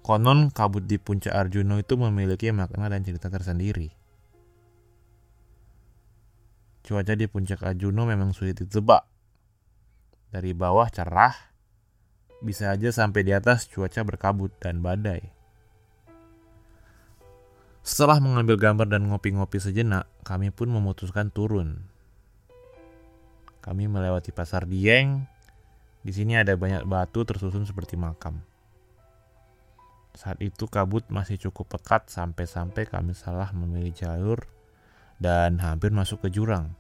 Konon 0.00 0.49
kabut 0.50 0.89
di 0.89 0.97
puncak 0.97 1.31
Arjuno 1.31 1.77
itu 1.77 1.95
memiliki 1.95 2.49
makna 2.50 2.89
dan 2.89 3.05
cerita 3.05 3.29
tersendiri. 3.29 3.93
Cuaca 6.81 7.15
di 7.15 7.29
puncak 7.29 7.61
Arjuno 7.62 8.09
memang 8.09 8.33
sulit 8.33 8.59
ditebak. 8.59 9.07
Dari 10.35 10.50
bawah 10.57 10.89
cerah, 10.89 11.55
bisa 12.41 12.73
aja 12.75 12.91
sampai 12.91 13.23
di 13.23 13.37
atas 13.37 13.69
cuaca 13.69 14.00
berkabut 14.03 14.50
dan 14.59 14.81
badai. 14.81 15.39
Setelah 17.90 18.23
mengambil 18.23 18.54
gambar 18.54 18.87
dan 18.87 19.11
ngopi-ngopi 19.11 19.59
sejenak, 19.59 20.06
kami 20.23 20.54
pun 20.54 20.70
memutuskan 20.70 21.26
turun. 21.35 21.90
Kami 23.66 23.90
melewati 23.90 24.30
pasar 24.30 24.62
Dieng. 24.62 25.26
Di 25.99 26.14
sini 26.14 26.38
ada 26.38 26.54
banyak 26.54 26.87
batu 26.87 27.26
tersusun 27.26 27.66
seperti 27.66 27.99
makam. 27.99 28.47
Saat 30.14 30.38
itu 30.38 30.70
kabut 30.70 31.02
masih 31.11 31.35
cukup 31.42 31.66
pekat 31.66 32.06
sampai-sampai 32.06 32.87
kami 32.87 33.11
salah 33.11 33.50
memilih 33.50 33.90
jalur 33.90 34.47
dan 35.18 35.59
hampir 35.59 35.90
masuk 35.90 36.23
ke 36.23 36.30
jurang. 36.30 36.70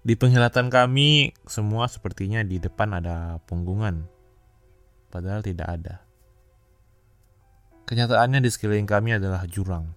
Di 0.00 0.16
penghilatan 0.16 0.72
kami, 0.72 1.36
semua 1.44 1.84
sepertinya 1.84 2.40
di 2.40 2.56
depan 2.56 2.96
ada 2.96 3.44
punggungan, 3.44 4.08
padahal 5.12 5.44
tidak 5.44 5.68
ada. 5.68 6.03
Kenyataannya 7.84 8.40
di 8.40 8.48
sekeliling 8.48 8.88
kami 8.88 9.20
adalah 9.20 9.44
jurang. 9.44 9.92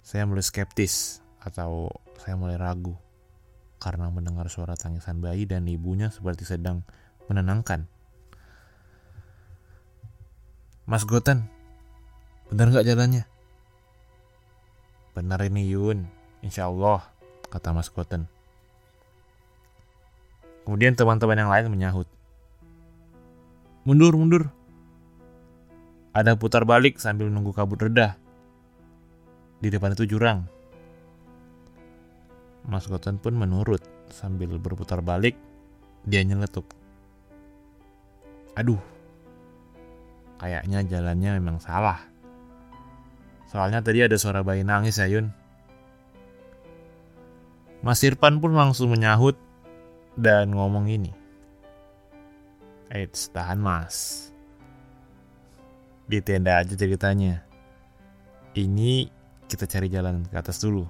Saya 0.00 0.24
mulai 0.24 0.40
skeptis 0.40 1.20
atau 1.44 1.92
saya 2.16 2.38
mulai 2.40 2.56
ragu 2.56 2.96
karena 3.76 4.08
mendengar 4.08 4.48
suara 4.48 4.72
tangisan 4.72 5.20
bayi 5.20 5.44
dan 5.44 5.68
ibunya 5.68 6.08
seperti 6.08 6.48
sedang 6.48 6.80
menenangkan. 7.28 7.84
Mas 10.88 11.04
Goten, 11.04 11.50
benar 12.48 12.72
nggak 12.72 12.86
jalannya? 12.86 13.28
Benar 15.12 15.42
ini 15.44 15.68
Yun, 15.68 16.06
insya 16.40 16.70
Allah, 16.70 17.04
kata 17.52 17.76
Mas 17.76 17.92
Goten. 17.92 18.30
Kemudian 20.64 20.96
teman-teman 20.96 21.38
yang 21.38 21.50
lain 21.50 21.70
menyahut. 21.70 22.08
Mundur, 23.86 24.16
mundur. 24.18 24.55
Ada 26.16 26.32
putar 26.40 26.64
balik 26.64 26.96
sambil 26.96 27.28
nunggu 27.28 27.52
kabut 27.52 27.76
reda. 27.76 28.16
Di 29.60 29.68
depan 29.68 29.92
itu 29.92 30.08
jurang. 30.08 30.48
Mas 32.64 32.88
Goten 32.88 33.20
pun 33.20 33.36
menurut 33.36 33.84
sambil 34.08 34.56
berputar 34.56 35.04
balik. 35.04 35.36
Dia 36.08 36.24
nyeletuk. 36.24 36.64
Aduh, 38.56 38.80
Kayaknya 40.36 40.84
jalannya 40.84 41.30
memang 41.40 41.56
salah. 41.64 41.96
Soalnya 43.48 43.80
tadi 43.80 44.04
ada 44.04 44.20
suara 44.20 44.44
bayi 44.44 44.68
nangis 44.68 45.00
ya 45.00 45.08
Yun. 45.08 45.32
Mas 47.80 48.04
Irfan 48.04 48.42
pun 48.42 48.52
langsung 48.52 48.92
menyahut 48.92 49.38
dan 50.18 50.52
ngomong 50.52 50.90
ini. 50.92 51.12
Eits, 52.92 53.32
tahan 53.32 53.60
mas. 53.62 54.25
Di 56.06 56.22
tenda 56.22 56.62
aja 56.62 56.78
ceritanya. 56.78 57.42
Ini 58.54 59.10
kita 59.50 59.66
cari 59.66 59.90
jalan 59.90 60.22
ke 60.26 60.38
atas 60.38 60.62
dulu. 60.62 60.86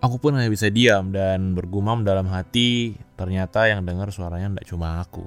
Aku 0.00 0.20
pun 0.20 0.36
hanya 0.36 0.52
bisa 0.52 0.68
diam 0.68 1.12
dan 1.12 1.56
bergumam 1.56 2.04
dalam 2.04 2.28
hati, 2.28 2.96
ternyata 3.16 3.68
yang 3.68 3.84
dengar 3.84 4.12
suaranya 4.12 4.56
tidak 4.56 4.68
cuma 4.68 5.00
aku. 5.00 5.24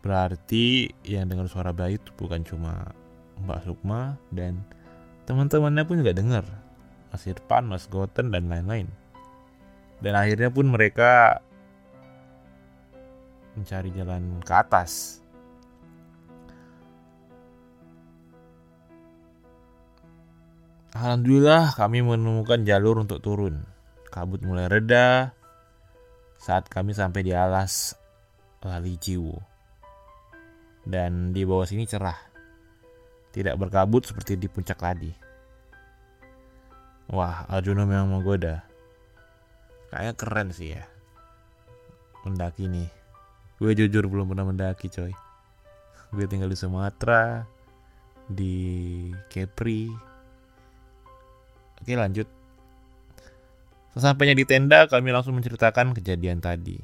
Berarti 0.00 0.88
yang 1.04 1.28
dengar 1.28 1.48
suara 1.48 1.72
bayi 1.76 2.00
itu 2.00 2.10
bukan 2.16 2.42
cuma 2.44 2.92
Mbak 3.44 3.68
Sukma 3.68 4.16
dan 4.32 4.64
teman-temannya 5.28 5.84
pun 5.84 6.00
juga 6.00 6.16
dengar. 6.16 6.44
Mas 7.08 7.24
Irfan, 7.24 7.64
Mas 7.68 7.88
Goten 7.88 8.32
dan 8.32 8.52
lain-lain. 8.52 8.88
Dan 9.98 10.14
akhirnya 10.14 10.52
pun 10.52 10.68
mereka 10.68 11.40
mencari 13.58 13.90
jalan 13.90 14.38
ke 14.40 14.52
atas. 14.54 15.18
Alhamdulillah 20.94 21.78
kami 21.78 22.02
menemukan 22.02 22.64
jalur 22.64 23.02
untuk 23.02 23.22
turun. 23.22 23.62
Kabut 24.08 24.40
mulai 24.42 24.66
reda 24.66 25.36
saat 26.40 26.66
kami 26.66 26.96
sampai 26.96 27.22
di 27.22 27.36
alas 27.36 27.92
Lali 28.64 28.96
Jiwo 28.96 29.36
dan 30.88 31.36
di 31.36 31.44
bawah 31.44 31.68
sini 31.68 31.84
cerah. 31.84 32.16
Tidak 33.28 33.54
berkabut 33.60 34.08
seperti 34.08 34.40
di 34.40 34.48
puncak 34.48 34.80
tadi. 34.80 35.12
Wah, 37.12 37.44
Arjuna 37.46 37.84
memang 37.84 38.18
menggoda. 38.18 38.64
Kayaknya 39.92 40.12
keren 40.16 40.48
sih 40.50 40.68
ya. 40.72 40.84
Mendaki 42.24 42.66
nih. 42.66 42.97
Gue 43.58 43.74
jujur 43.74 44.06
belum 44.06 44.30
pernah 44.30 44.46
mendaki 44.46 44.86
coy. 44.86 45.10
Gue 46.14 46.24
tinggal 46.30 46.48
di 46.48 46.58
Sumatera, 46.58 47.42
di 48.30 48.54
Kepri. 49.26 49.90
Oke 51.82 51.92
lanjut. 51.98 52.30
Sesampainya 53.98 54.38
di 54.38 54.46
tenda, 54.46 54.86
kami 54.86 55.10
langsung 55.10 55.34
menceritakan 55.34 55.90
kejadian 55.96 56.38
tadi. 56.38 56.78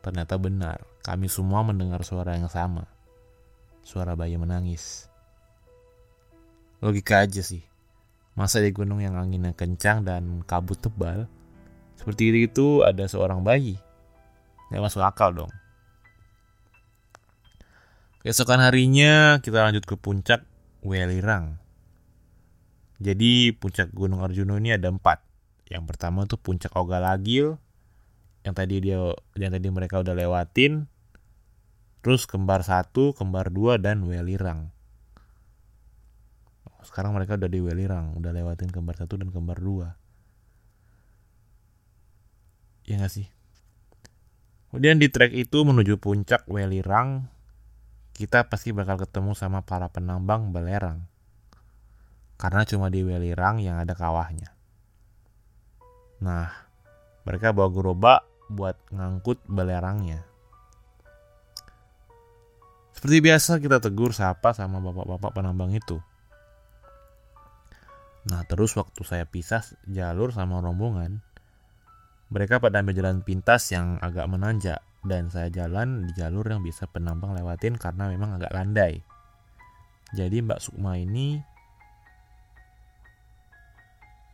Ternyata 0.00 0.40
benar, 0.40 0.80
kami 1.04 1.28
semua 1.28 1.60
mendengar 1.60 2.00
suara 2.08 2.40
yang 2.40 2.48
sama. 2.48 2.88
Suara 3.84 4.16
bayi 4.16 4.40
menangis. 4.40 5.12
Logika 6.80 7.24
aja 7.24 7.44
sih. 7.44 7.60
Masa 8.32 8.64
di 8.64 8.72
gunung 8.72 9.04
yang 9.04 9.16
anginnya 9.16 9.52
kencang 9.52 10.08
dan 10.08 10.40
kabut 10.48 10.80
tebal, 10.80 11.28
seperti 12.00 12.32
itu 12.48 12.80
ada 12.82 13.04
seorang 13.06 13.44
bayi. 13.44 13.78
Gak 14.74 14.82
masuk 14.82 15.06
akal 15.06 15.30
dong. 15.30 15.52
Keesokan 18.26 18.58
harinya 18.58 19.38
kita 19.38 19.62
lanjut 19.62 19.86
ke 19.86 19.94
puncak 19.94 20.42
Welirang. 20.82 21.62
Jadi 22.98 23.54
puncak 23.54 23.94
Gunung 23.94 24.26
Arjuna 24.26 24.58
ini 24.58 24.74
ada 24.74 24.90
empat. 24.90 25.22
Yang 25.70 25.84
pertama 25.86 26.26
tuh 26.26 26.40
puncak 26.42 26.74
Ogalagil, 26.74 27.62
yang 28.44 28.54
tadi 28.54 28.76
dia 28.84 29.00
yang 29.40 29.52
tadi 29.56 29.68
mereka 29.72 30.04
udah 30.04 30.12
lewatin 30.12 30.84
terus 32.04 32.28
kembar 32.28 32.60
satu 32.60 33.16
kembar 33.16 33.48
dua 33.48 33.80
dan 33.80 34.04
welirang 34.04 34.68
sekarang 36.84 37.16
mereka 37.16 37.40
udah 37.40 37.48
di 37.48 37.64
welirang 37.64 38.12
udah 38.20 38.36
lewatin 38.36 38.68
kembar 38.68 39.00
satu 39.00 39.16
dan 39.16 39.32
kembar 39.32 39.56
dua 39.56 39.96
ya 42.84 43.00
gak 43.00 43.08
sih 43.08 43.33
kemudian 44.74 44.98
di 44.98 45.06
trek 45.06 45.30
itu 45.30 45.62
menuju 45.62 46.02
puncak 46.02 46.42
welirang 46.50 47.30
kita 48.18 48.50
pasti 48.50 48.74
bakal 48.74 48.98
ketemu 48.98 49.38
sama 49.38 49.62
para 49.62 49.86
penambang 49.86 50.50
belerang 50.50 51.06
karena 52.34 52.66
cuma 52.66 52.90
di 52.90 53.06
welirang 53.06 53.62
yang 53.62 53.78
ada 53.78 53.94
kawahnya 53.94 54.50
nah 56.18 56.64
mereka 57.24 57.56
bawa 57.56 57.72
gerobak 57.72 58.20
buat 58.52 58.76
ngangkut 58.92 59.40
belerangnya. 59.48 60.24
Seperti 62.92 63.20
biasa 63.24 63.58
kita 63.60 63.80
tegur 63.80 64.12
sapa 64.12 64.52
sama 64.52 64.80
bapak-bapak 64.80 65.32
penambang 65.34 65.72
itu. 65.72 66.00
Nah 68.28 68.44
terus 68.48 68.72
waktu 68.76 69.02
saya 69.04 69.24
pisah 69.28 69.64
jalur 69.84 70.32
sama 70.32 70.60
rombongan, 70.60 71.20
mereka 72.34 72.58
pada 72.58 72.82
ambil 72.82 72.98
jalan 72.98 73.22
pintas 73.22 73.70
yang 73.70 74.02
agak 74.02 74.26
menanjak 74.26 74.82
dan 75.06 75.30
saya 75.30 75.54
jalan 75.54 76.10
di 76.10 76.12
jalur 76.18 76.42
yang 76.42 76.66
bisa 76.66 76.90
penambang 76.90 77.38
lewatin 77.38 77.78
karena 77.78 78.10
memang 78.10 78.34
agak 78.34 78.50
landai. 78.50 79.06
Jadi 80.10 80.42
Mbak 80.42 80.58
Sukma 80.58 80.98
ini 80.98 81.38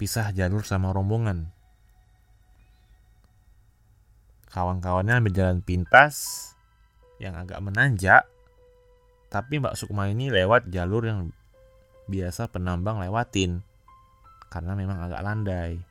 pisah 0.01 0.33
jalur 0.33 0.65
sama 0.65 0.97
rombongan. 0.97 1.53
Kawan-kawannya 4.49 5.21
ambil 5.21 5.37
jalan 5.37 5.61
pintas 5.61 6.49
yang 7.21 7.37
agak 7.37 7.61
menanjak 7.61 8.25
tapi 9.31 9.63
Mbak 9.63 9.79
Sukma 9.79 10.11
ini 10.11 10.27
lewat 10.27 10.73
jalur 10.75 11.07
yang 11.07 11.31
biasa 12.11 12.51
penambang 12.51 12.99
lewatin. 12.99 13.63
Karena 14.51 14.75
memang 14.75 14.99
agak 15.07 15.23
landai. 15.23 15.90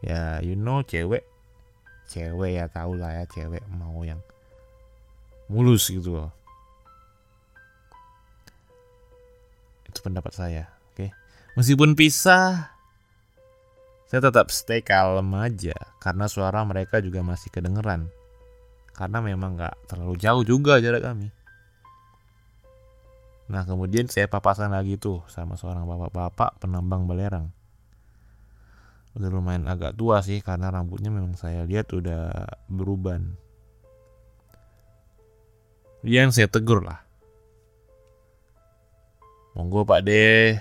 Ya, 0.00 0.40
you 0.40 0.56
know 0.56 0.80
cewek. 0.84 1.24
Cewek 2.10 2.58
ya 2.58 2.66
tau 2.66 2.96
lah 2.96 3.22
ya 3.22 3.24
cewek 3.30 3.62
mau 3.70 4.02
yang 4.02 4.18
mulus 5.46 5.90
gitu 5.90 6.16
loh. 6.16 6.30
Itu 9.86 10.00
pendapat 10.02 10.32
saya, 10.34 10.70
oke. 10.90 10.94
Okay? 10.94 11.10
Meskipun 11.58 11.98
pisah, 11.98 12.70
saya 14.10 14.26
tetap 14.26 14.50
stay 14.50 14.82
kalem 14.82 15.30
aja 15.38 15.74
karena 16.02 16.26
suara 16.26 16.62
mereka 16.66 16.98
juga 16.98 17.22
masih 17.22 17.50
kedengeran. 17.50 18.10
Karena 18.90 19.22
memang 19.22 19.54
nggak 19.54 19.86
terlalu 19.86 20.18
jauh 20.18 20.42
juga 20.42 20.82
jarak 20.82 21.06
kami. 21.06 21.30
Nah 23.50 23.66
kemudian 23.66 24.06
saya 24.06 24.30
papasan 24.30 24.70
lagi 24.70 24.94
tuh 24.94 25.26
sama 25.26 25.58
seorang 25.58 25.86
bapak-bapak 25.86 26.62
penambang 26.62 27.06
belerang. 27.06 27.50
Udah 29.20 29.28
lumayan 29.28 29.68
agak 29.68 30.00
tua 30.00 30.24
sih 30.24 30.40
karena 30.40 30.72
rambutnya 30.72 31.12
memang 31.12 31.36
saya 31.36 31.68
lihat 31.68 31.92
udah 31.92 32.48
beruban. 32.72 33.36
Yang 36.00 36.40
saya 36.40 36.48
tegur 36.48 36.80
lah. 36.80 37.04
Monggo 39.52 39.84
Pak 39.84 40.00
De. 40.08 40.56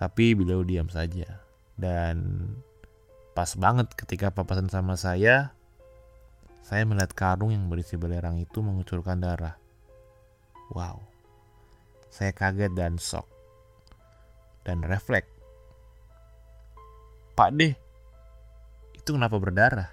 Tapi 0.00 0.32
beliau 0.32 0.64
diam 0.64 0.88
saja. 0.88 1.44
Dan 1.76 2.48
pas 3.36 3.52
banget 3.60 3.92
ketika 3.92 4.32
papasan 4.32 4.72
sama 4.72 4.96
saya, 4.96 5.52
saya 6.62 6.86
melihat 6.86 7.12
karung 7.12 7.52
yang 7.52 7.68
berisi 7.68 8.00
belerang 8.00 8.40
itu 8.40 8.64
mengucurkan 8.64 9.20
darah. 9.20 9.58
Wow, 10.72 11.04
saya 12.08 12.32
kaget 12.32 12.72
dan 12.72 12.96
shock. 12.96 13.28
Dan 14.64 14.80
refleks. 14.86 15.31
Pak 17.42 17.58
deh, 17.58 17.74
itu 18.94 19.10
kenapa 19.18 19.34
berdarah? 19.34 19.90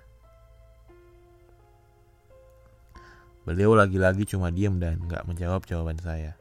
Beliau 3.42 3.74
lagi-lagi 3.74 4.22
cuma 4.30 4.54
diam 4.54 4.78
dan 4.78 5.02
gak 5.10 5.26
menjawab 5.26 5.66
jawaban 5.66 5.98
saya. 5.98 6.38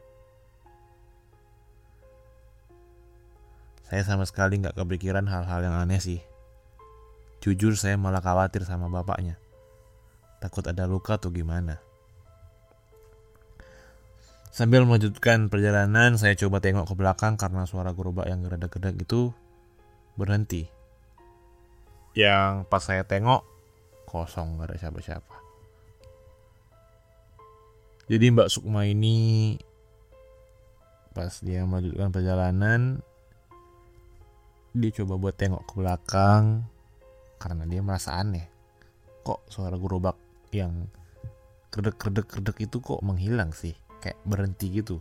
Saya 3.89 4.05
sama 4.05 4.29
sekali 4.29 4.61
gak 4.61 4.77
kepikiran 4.77 5.25
hal-hal 5.25 5.65
yang 5.65 5.73
aneh 5.81 5.97
sih. 5.97 6.21
Jujur 7.41 7.73
saya 7.73 7.97
malah 7.97 8.21
khawatir 8.21 8.61
sama 8.69 8.85
bapaknya. 8.85 9.41
Takut 10.37 10.61
ada 10.69 10.85
luka 10.85 11.17
atau 11.17 11.33
gimana. 11.33 11.81
Sambil 14.53 14.85
melanjutkan 14.85 15.49
perjalanan, 15.49 16.21
saya 16.21 16.37
coba 16.37 16.61
tengok 16.61 16.85
ke 16.85 16.93
belakang 16.93 17.33
karena 17.33 17.65
suara 17.65 17.97
gerobak 17.97 18.29
yang 18.29 18.45
gerak-gerak 18.45 18.93
itu 18.93 19.33
berhenti. 20.13 20.77
Yang 22.19 22.67
pas 22.67 22.83
saya 22.83 23.07
tengok, 23.07 23.47
kosong, 24.03 24.59
gak 24.59 24.67
ada 24.67 24.75
siapa-siapa. 24.75 25.35
Jadi 28.11 28.25
Mbak 28.35 28.51
Sukma 28.51 28.83
ini 28.83 29.55
pas 31.15 31.31
dia 31.39 31.63
melanjutkan 31.63 32.11
perjalanan, 32.11 32.99
dia 34.75 34.91
coba 34.99 35.15
buat 35.15 35.35
tengok 35.39 35.63
ke 35.63 35.73
belakang 35.79 36.67
karena 37.39 37.63
dia 37.63 37.79
merasa 37.79 38.19
aneh. 38.19 38.51
Kok 39.23 39.47
suara 39.47 39.79
gerobak 39.79 40.19
yang 40.51 40.91
kredek-kredek-kredek 41.71 42.67
itu 42.67 42.83
kok 42.83 42.99
menghilang 42.99 43.55
sih? 43.55 43.77
kayak 43.99 44.19
berhenti 44.23 44.67
gitu 44.71 44.97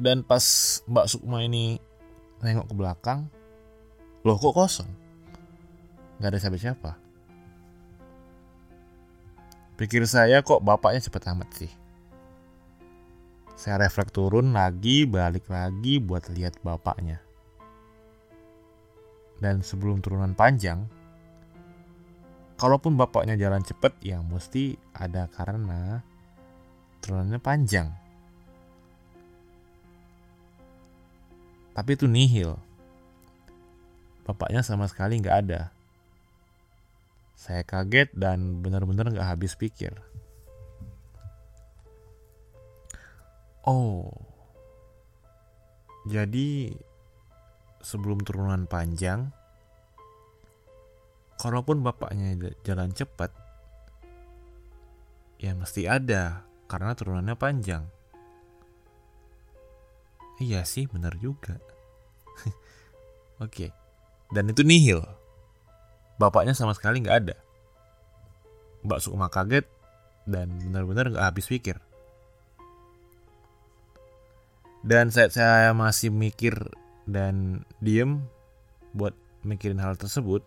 dan 0.00 0.24
pas 0.24 0.42
Mbak 0.88 1.06
Sukma 1.12 1.44
ini 1.44 1.76
nengok 2.40 2.72
ke 2.72 2.74
belakang 2.74 3.28
loh 4.24 4.36
kok 4.40 4.56
kosong 4.56 4.88
nggak 6.20 6.30
ada 6.30 6.38
siapa-siapa 6.38 6.90
pikir 9.80 10.04
saya 10.04 10.44
kok 10.44 10.60
bapaknya 10.60 11.00
cepet 11.00 11.22
amat 11.32 11.48
sih 11.56 11.72
saya 13.56 13.80
refleks 13.80 14.12
turun 14.12 14.52
lagi 14.52 15.08
balik 15.08 15.48
lagi 15.48 15.96
buat 15.96 16.28
lihat 16.28 16.60
bapaknya 16.60 17.24
dan 19.40 19.64
sebelum 19.64 20.04
turunan 20.04 20.36
panjang 20.36 20.84
kalaupun 22.60 23.00
bapaknya 23.00 23.40
jalan 23.40 23.64
cepet 23.64 23.96
ya 24.04 24.20
mesti 24.20 24.76
ada 24.92 25.24
karena 25.32 26.04
turunannya 27.00 27.40
panjang. 27.40 27.88
Tapi 31.72 31.90
itu 31.96 32.04
nihil. 32.04 32.60
Bapaknya 34.28 34.60
sama 34.60 34.84
sekali 34.84 35.16
nggak 35.16 35.38
ada. 35.48 35.72
Saya 37.40 37.64
kaget 37.64 38.12
dan 38.12 38.60
benar-benar 38.60 39.08
nggak 39.08 39.30
habis 39.32 39.56
pikir. 39.56 39.96
Oh, 43.64 44.12
jadi 46.04 46.76
sebelum 47.80 48.20
turunan 48.24 48.68
panjang, 48.68 49.32
kalaupun 51.40 51.80
bapaknya 51.80 52.36
jalan 52.60 52.92
cepat, 52.92 53.32
ya 55.40 55.56
mesti 55.56 55.88
ada 55.88 56.44
karena 56.68 56.92
turunannya 56.92 57.36
panjang. 57.40 57.84
Iya 60.40 60.64
sih, 60.68 60.88
benar 60.88 61.16
juga. 61.20 61.56
Oke, 63.44 63.72
dan 64.32 64.48
itu 64.52 64.64
nihil. 64.64 65.04
Bapaknya 66.20 66.52
sama 66.52 66.76
sekali 66.76 67.00
nggak 67.00 67.18
ada. 67.24 67.36
Mbak 68.84 69.00
Sukma 69.00 69.32
kaget 69.32 69.64
dan 70.28 70.52
benar-benar 70.60 71.08
nggak 71.08 71.26
habis 71.32 71.48
pikir. 71.48 71.80
Dan 74.84 75.08
saat 75.08 75.32
saya 75.32 75.72
masih 75.72 76.12
mikir 76.12 76.56
dan 77.08 77.64
diem 77.80 78.20
buat 78.92 79.16
mikirin 79.44 79.80
hal 79.80 79.96
tersebut, 79.96 80.44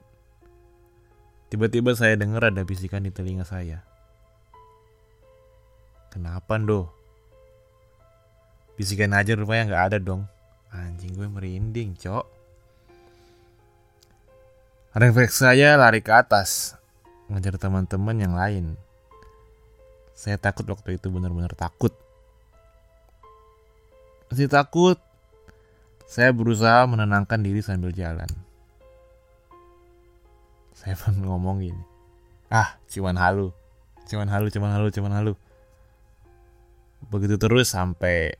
tiba-tiba 1.50 1.98
saya 1.98 2.18
dengar 2.18 2.54
ada 2.54 2.62
bisikan 2.62 3.06
di 3.06 3.10
telinga 3.10 3.46
saya. 3.46 3.82
Kenapa 6.14 6.62
do? 6.62 6.90
Bisikan 8.78 9.18
aja 9.18 9.34
rupanya 9.34 9.70
nggak 9.70 9.86
ada 9.90 9.98
dong. 9.98 10.30
Anjing 10.74 11.14
gue 11.14 11.30
merinding, 11.30 11.98
cok. 11.98 12.43
Refleks 14.94 15.42
saya 15.42 15.74
lari 15.74 16.06
ke 16.06 16.14
atas, 16.14 16.78
ngejar 17.26 17.58
teman-teman 17.58 18.14
yang 18.14 18.38
lain. 18.38 18.78
Saya 20.14 20.38
takut 20.38 20.70
waktu 20.70 21.02
itu 21.02 21.10
benar-benar 21.10 21.58
takut. 21.58 21.98
Masih 24.30 24.46
takut. 24.46 25.02
Saya 26.06 26.30
berusaha 26.30 26.86
menenangkan 26.86 27.42
diri 27.42 27.66
sambil 27.66 27.90
jalan. 27.90 28.30
Saya 30.78 30.94
pun 30.94 31.18
ngomong 31.26 31.66
gini. 31.66 31.84
Ah, 32.54 32.78
cuman 32.86 33.18
halu. 33.18 33.50
Cuman 34.06 34.30
halu, 34.30 34.54
cuman 34.54 34.78
halu, 34.78 34.88
cuman 34.94 35.14
halu 35.18 35.34
begitu 37.10 37.36
terus 37.42 37.74
sampai 37.74 38.38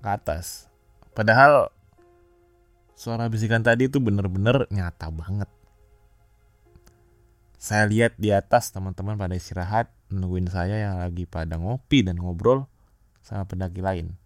ke 0.00 0.08
atas. 0.08 0.70
Padahal 1.12 1.74
suara 2.96 3.28
bisikan 3.28 3.60
tadi 3.60 3.86
itu 3.92 4.00
bener-bener 4.00 4.64
nyata 4.72 5.12
banget. 5.12 5.46
Saya 7.60 7.84
lihat 7.84 8.16
di 8.16 8.32
atas 8.32 8.72
teman-teman 8.72 9.20
pada 9.20 9.36
istirahat 9.36 9.92
nungguin 10.08 10.48
saya 10.48 10.80
yang 10.80 10.96
lagi 10.98 11.28
pada 11.28 11.60
ngopi 11.60 12.00
dan 12.00 12.16
ngobrol 12.16 12.64
sama 13.20 13.44
pendaki 13.44 13.84
lain. 13.84 14.16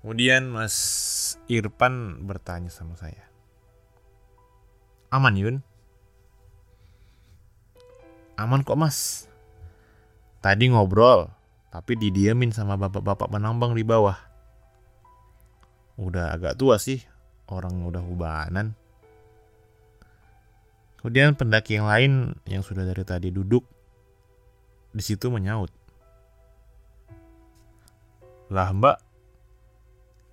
Kemudian 0.00 0.48
Mas 0.48 0.76
Irfan 1.50 2.24
bertanya 2.24 2.72
sama 2.72 2.96
saya. 2.96 3.26
Aman 5.10 5.34
Yun? 5.36 5.56
Aman 8.38 8.64
kok 8.64 8.78
mas. 8.78 9.28
Tadi 10.40 10.72
ngobrol, 10.72 11.28
tapi 11.68 12.00
didiamin 12.00 12.54
sama 12.54 12.80
bapak-bapak 12.80 13.28
penambang 13.28 13.76
di 13.76 13.84
bawah. 13.84 14.29
Udah 15.98 16.36
agak 16.36 16.54
tua 16.60 16.78
sih, 16.78 17.02
orang 17.50 17.82
udah 17.86 18.04
ubanan. 18.04 18.76
Kemudian 21.00 21.32
pendaki 21.32 21.80
yang 21.80 21.88
lain 21.88 22.12
yang 22.44 22.60
sudah 22.60 22.84
dari 22.84 23.00
tadi 23.08 23.32
duduk 23.32 23.64
di 24.92 25.00
situ 25.00 25.32
menyaut. 25.32 25.72
Lah 28.52 28.68
mbak, 28.68 29.00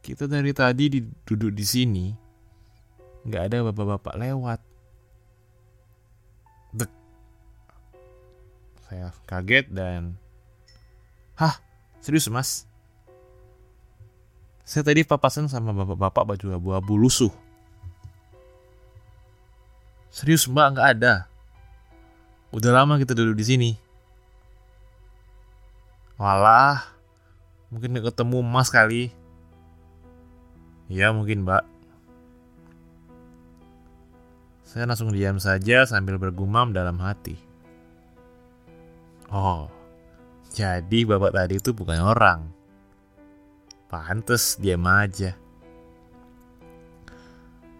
kita 0.03 0.27
dari 0.27 0.51
tadi 0.51 0.91
duduk 1.23 1.55
di 1.55 1.63
sini, 1.63 2.05
nggak 3.23 3.43
ada 3.47 3.57
bapak-bapak 3.71 4.19
lewat. 4.19 4.59
Dek. 6.75 6.91
Saya 8.91 9.15
kaget 9.23 9.71
dan, 9.71 10.19
hah, 11.39 11.55
serius 12.03 12.27
mas? 12.27 12.66
Saya 14.67 14.83
tadi 14.83 15.07
papasan 15.07 15.47
sama 15.47 15.71
bapak-bapak 15.71 16.35
baju 16.35 16.45
abu-abu 16.59 16.99
lusuh. 16.99 17.31
Serius 20.11 20.43
mbak 20.51 20.75
nggak 20.75 20.89
ada. 20.99 21.13
Udah 22.51 22.75
lama 22.75 22.99
kita 22.99 23.15
duduk 23.15 23.39
di 23.39 23.45
sini. 23.47 23.71
Walah, 26.19 26.97
Mungkin 27.67 27.99
gak 27.99 28.15
ketemu 28.15 28.37
emas 28.39 28.71
kali. 28.71 29.11
Ya 30.87 31.11
mungkin 31.11 31.43
mbak. 31.43 31.67
Saya 34.63 34.87
langsung 34.87 35.11
diam 35.11 35.39
saja 35.39 35.83
sambil 35.83 36.15
bergumam 36.15 36.71
dalam 36.71 36.99
hati. 36.99 37.35
Oh, 39.27 39.67
jadi 40.55 41.03
bapak 41.03 41.35
tadi 41.35 41.59
itu 41.59 41.75
bukan 41.75 41.99
orang. 41.99 42.47
Pantes 43.87 44.59
diam 44.59 44.83
aja. 44.83 45.31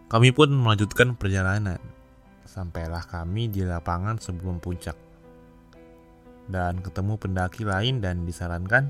Kami 0.08 0.32
pun 0.32 0.48
melanjutkan 0.56 1.20
perjalanan. 1.20 1.84
Sampailah 2.48 3.04
kami 3.04 3.52
di 3.52 3.68
lapangan 3.68 4.16
sebelum 4.16 4.64
puncak. 4.64 4.96
Dan 6.48 6.80
ketemu 6.80 7.20
pendaki 7.20 7.68
lain 7.68 8.00
dan 8.00 8.24
disarankan 8.24 8.88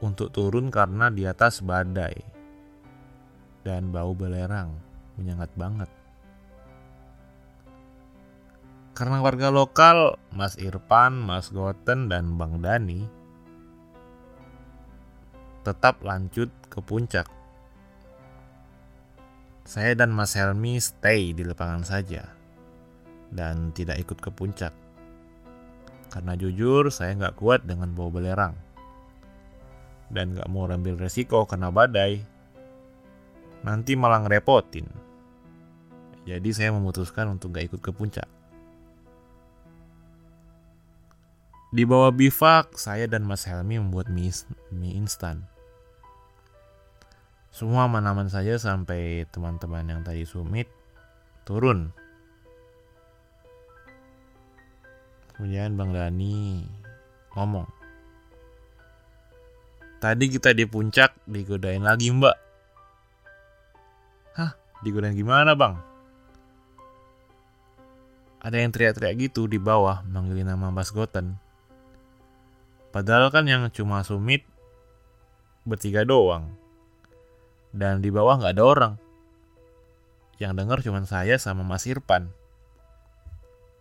untuk 0.00 0.32
turun 0.32 0.72
karena 0.72 1.12
di 1.12 1.28
atas 1.28 1.60
badai 1.60 2.16
dan 3.60 3.92
bau 3.92 4.16
belerang 4.16 4.72
menyengat 5.20 5.52
banget. 5.60 5.92
Karena 8.96 9.20
warga 9.20 9.52
lokal, 9.52 10.16
Mas 10.32 10.56
Irfan, 10.56 11.20
Mas 11.20 11.52
Goten, 11.52 12.08
dan 12.08 12.40
Bang 12.40 12.64
Dani 12.64 13.23
tetap 15.64 16.04
lanjut 16.04 16.52
ke 16.68 16.78
puncak. 16.84 17.26
Saya 19.64 19.96
dan 19.96 20.12
Mas 20.12 20.36
Helmi 20.36 20.76
stay 20.76 21.32
di 21.32 21.40
lapangan 21.40 21.88
saja 21.88 22.28
dan 23.32 23.72
tidak 23.72 24.04
ikut 24.04 24.20
ke 24.20 24.28
puncak. 24.28 24.76
Karena 26.12 26.36
jujur 26.36 26.92
saya 26.92 27.16
nggak 27.16 27.40
kuat 27.40 27.64
dengan 27.64 27.90
bau 27.96 28.12
belerang 28.12 28.54
dan 30.12 30.36
gak 30.36 30.46
mau 30.46 30.70
ambil 30.70 30.94
resiko 30.94 31.42
kena 31.48 31.74
badai, 31.74 32.22
nanti 33.66 33.98
malah 33.98 34.22
ngerepotin. 34.22 34.86
Jadi 36.24 36.50
saya 36.56 36.72
memutuskan 36.72 37.28
untuk 37.34 37.56
gak 37.56 37.68
ikut 37.72 37.80
ke 37.82 37.90
puncak. 37.92 38.28
Di 41.74 41.82
bawah 41.82 42.14
bivak, 42.14 42.78
saya 42.78 43.10
dan 43.10 43.26
Mas 43.26 43.44
Helmi 43.50 43.82
membuat 43.82 44.06
mie, 44.06 44.30
mie 44.70 44.94
instan. 44.94 45.42
Semua 47.54 47.86
aman-aman 47.86 48.26
saja 48.26 48.58
sampai 48.58 49.30
teman-teman 49.30 49.86
yang 49.86 50.02
tadi 50.02 50.26
sumit 50.26 50.66
turun. 51.46 51.94
Kemudian 55.30 55.78
Bang 55.78 55.94
Dani 55.94 56.66
ngomong, 57.38 57.70
Tadi 60.02 60.28
kita 60.28 60.52
di 60.52 60.66
puncak 60.66 61.16
digodain 61.30 61.80
lagi 61.80 62.12
mbak. 62.12 62.36
Hah? 64.36 64.52
Digodain 64.84 65.16
gimana 65.16 65.56
bang? 65.56 65.80
Ada 68.44 68.60
yang 68.60 68.68
teriak-teriak 68.68 69.16
gitu 69.16 69.48
di 69.48 69.56
bawah 69.56 70.04
manggilin 70.04 70.44
nama 70.44 70.68
Mas 70.68 70.92
Goten. 70.92 71.40
Padahal 72.92 73.32
kan 73.32 73.48
yang 73.48 73.64
cuma 73.72 74.04
Sumit 74.04 74.44
bertiga 75.64 76.04
doang. 76.04 76.63
Dan 77.74 77.98
di 77.98 78.14
bawah 78.14 78.38
nggak 78.38 78.54
ada 78.54 78.64
orang. 78.64 78.94
Yang 80.38 80.52
denger 80.62 80.78
cuma 80.86 81.02
saya 81.02 81.34
sama 81.42 81.66
Mas 81.66 81.90
Irfan. 81.90 82.30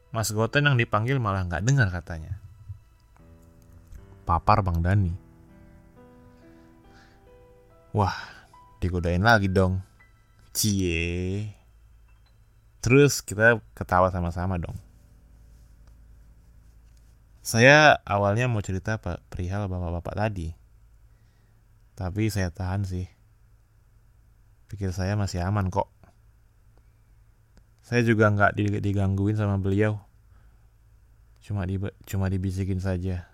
Mas 0.10 0.34
Goten 0.34 0.65
yang 0.65 0.77
dipanggil 0.77 1.21
malah 1.21 1.45
nggak 1.45 1.62
dengar 1.62 1.93
katanya. 1.93 2.41
Papar 4.25 4.65
Bang 4.65 4.82
Dani. 4.82 5.13
Wah, 7.93 8.17
digodain 8.82 9.21
lagi 9.21 9.45
dong. 9.45 9.86
Cie. 10.58 11.53
Terus 12.82 13.21
kita 13.21 13.62
ketawa 13.77 14.10
sama-sama 14.10 14.58
dong. 14.58 14.73
Saya 17.43 18.01
awalnya 18.08 18.49
mau 18.49 18.63
cerita 18.65 18.97
perihal 19.01 19.69
bapak-bapak 19.69 20.15
tadi. 20.15 20.49
Tapi 21.93 22.34
saya 22.34 22.49
tahan 22.49 22.88
sih. 22.88 23.06
Pikir 24.73 24.89
saya 24.89 25.13
masih 25.13 25.45
aman 25.45 25.69
kok. 25.69 25.86
Saya 27.86 28.01
juga 28.01 28.33
nggak 28.33 28.57
digangguin 28.81 29.38
sama 29.38 29.62
beliau. 29.62 30.01
Cuma 31.45 31.69
di 31.69 31.77
cuma 32.09 32.25
dibisikin 32.25 32.81
saja. 32.81 33.29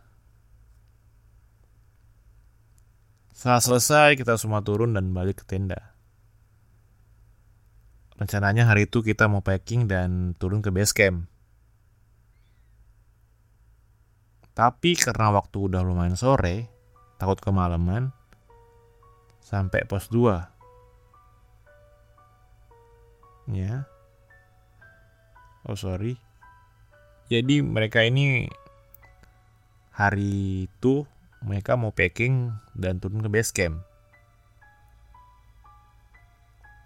Setelah 3.31 3.63
selesai, 3.63 4.19
kita 4.19 4.35
semua 4.35 4.59
turun 4.59 4.91
dan 4.91 5.15
balik 5.15 5.39
ke 5.39 5.45
tenda. 5.47 5.95
Rencananya 8.19 8.67
hari 8.67 8.83
itu 8.83 8.99
kita 8.99 9.31
mau 9.31 9.39
packing 9.39 9.87
dan 9.87 10.35
turun 10.35 10.59
ke 10.59 10.75
base 10.75 10.91
camp. 10.91 11.23
Tapi 14.51 14.91
karena 14.99 15.31
waktu 15.31 15.71
udah 15.71 15.79
lumayan 15.87 16.19
sore, 16.19 16.67
takut 17.15 17.39
kemalaman, 17.39 18.11
sampai 19.39 19.87
pos 19.87 20.11
2. 20.11 20.58
Ya. 23.49 23.89
Oh 25.65 25.75
sorry. 25.75 26.17
Jadi 27.29 27.61
mereka 27.61 28.01
ini 28.05 28.49
hari 29.93 30.65
itu 30.65 31.05
mereka 31.43 31.75
mau 31.75 31.91
packing 31.91 32.53
dan 32.73 32.97
turun 32.97 33.21
ke 33.21 33.29
base 33.29 33.51
camp. 33.51 33.83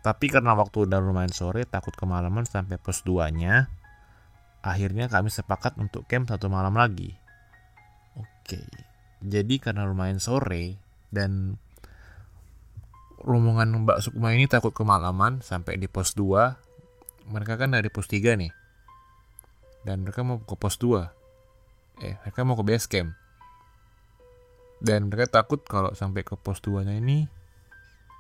Tapi 0.04 0.28
karena 0.28 0.52
waktu 0.52 0.84
udah 0.84 1.00
lumayan 1.00 1.32
sore, 1.32 1.64
takut 1.64 1.96
kemalaman 1.96 2.44
sampai 2.44 2.76
pos 2.76 3.08
2-nya, 3.08 3.72
akhirnya 4.60 5.08
kami 5.08 5.32
sepakat 5.32 5.80
untuk 5.80 6.04
camp 6.12 6.28
satu 6.28 6.52
malam 6.52 6.76
lagi. 6.76 7.16
Oke, 8.20 8.60
jadi 9.24 9.56
karena 9.64 9.88
lumayan 9.88 10.20
sore 10.20 10.76
dan 11.08 11.56
rombongan 13.24 13.88
Mbak 13.88 14.00
Sukma 14.04 14.36
ini 14.36 14.46
takut 14.52 14.76
kemalaman 14.76 15.40
sampai 15.40 15.80
di 15.80 15.88
pos 15.88 16.12
2, 16.14 17.32
mereka 17.32 17.56
kan 17.56 17.72
dari 17.72 17.88
pos 17.88 18.12
3 18.12 18.36
nih. 18.36 18.52
Dan 19.84 20.04
mereka 20.04 20.24
mau 20.24 20.44
ke 20.44 20.56
pos 20.56 20.76
2. 20.80 22.04
Eh, 22.04 22.16
mereka 22.24 22.40
mau 22.44 22.60
ke 22.60 22.64
base 22.68 22.88
camp. 22.88 23.16
Dan 24.84 25.08
mereka 25.08 25.40
takut 25.40 25.64
kalau 25.64 25.96
sampai 25.96 26.28
ke 26.28 26.36
pos 26.36 26.60
2 26.60 26.84
nya 26.84 27.00
ini 27.00 27.28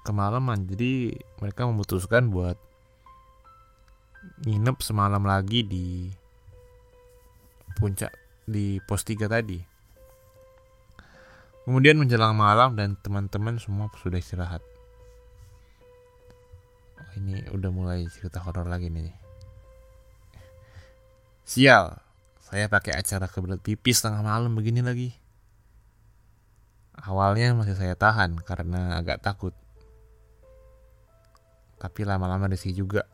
kemalaman. 0.08 0.64
Jadi 0.68 1.16
mereka 1.44 1.68
memutuskan 1.68 2.32
buat 2.32 2.56
nginep 4.48 4.80
semalam 4.80 5.24
lagi 5.24 5.68
di 5.68 6.08
puncak 7.76 8.16
di 8.48 8.80
pos 8.88 9.04
3 9.04 9.28
tadi. 9.28 9.60
Kemudian 11.64 11.96
menjelang 11.96 12.36
malam 12.36 12.76
dan 12.76 13.00
teman-teman 13.00 13.56
semua 13.56 13.88
sudah 13.96 14.20
istirahat 14.20 14.73
ini 17.20 17.46
udah 17.54 17.72
mulai 17.74 18.06
cerita 18.10 18.42
horor 18.42 18.66
lagi 18.66 18.90
nih 18.90 19.14
sial 21.44 21.98
saya 22.44 22.70
pakai 22.70 22.98
acara 22.98 23.28
kebelet 23.28 23.60
pipis 23.60 24.02
tengah 24.02 24.24
malam 24.24 24.54
begini 24.54 24.82
lagi 24.86 25.24
Awalnya 26.94 27.58
masih 27.58 27.74
saya 27.74 27.98
tahan 27.98 28.38
karena 28.46 29.02
agak 29.02 29.26
takut. 29.26 29.52
Tapi 31.82 32.06
lama-lama 32.06 32.46
risih 32.46 32.72
juga. 32.72 33.10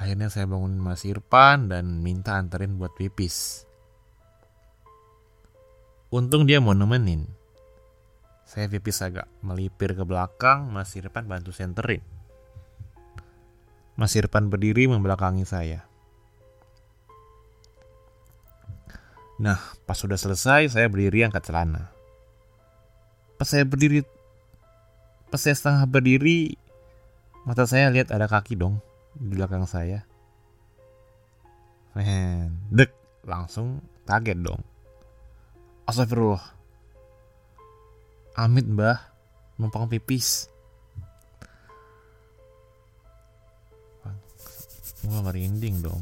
Akhirnya 0.00 0.32
saya 0.32 0.48
bangun 0.48 0.80
Mas 0.80 1.04
Irfan 1.04 1.68
dan 1.68 2.00
minta 2.00 2.40
anterin 2.40 2.80
buat 2.80 2.96
pipis. 2.96 3.68
Untung 6.10 6.48
dia 6.48 6.58
mau 6.58 6.72
nemenin. 6.72 7.28
Saya 8.52 8.68
pipis 8.68 9.00
agak 9.00 9.24
melipir 9.40 9.96
ke 9.96 10.04
belakang, 10.04 10.68
Mas 10.68 10.92
Irfan 10.92 11.24
bantu 11.24 11.56
senterin. 11.56 12.04
Mas 13.96 14.12
Irfan 14.12 14.52
berdiri 14.52 14.84
membelakangi 14.92 15.48
saya. 15.48 15.88
Nah, 19.40 19.56
pas 19.88 19.96
sudah 19.96 20.20
selesai, 20.20 20.68
saya 20.68 20.84
berdiri 20.92 21.24
angkat 21.24 21.48
celana. 21.48 21.88
Pas 23.40 23.48
saya 23.48 23.64
berdiri, 23.64 24.04
pas 25.32 25.40
saya 25.40 25.56
setengah 25.56 25.88
berdiri, 25.88 26.52
mata 27.48 27.64
saya 27.64 27.88
lihat 27.88 28.12
ada 28.12 28.28
kaki 28.28 28.52
dong 28.60 28.84
di 29.16 29.32
belakang 29.32 29.64
saya. 29.64 30.04
Men, 31.96 32.68
dek, 32.68 32.92
langsung 33.24 33.80
kaget 34.04 34.44
dong. 34.44 34.60
Astagfirullah. 35.88 36.61
Amit 38.32 38.64
mbah, 38.64 38.96
numpang 39.60 39.92
pipis. 39.92 40.48
Wah 45.02 45.20
merinding 45.20 45.82
dong. 45.82 46.00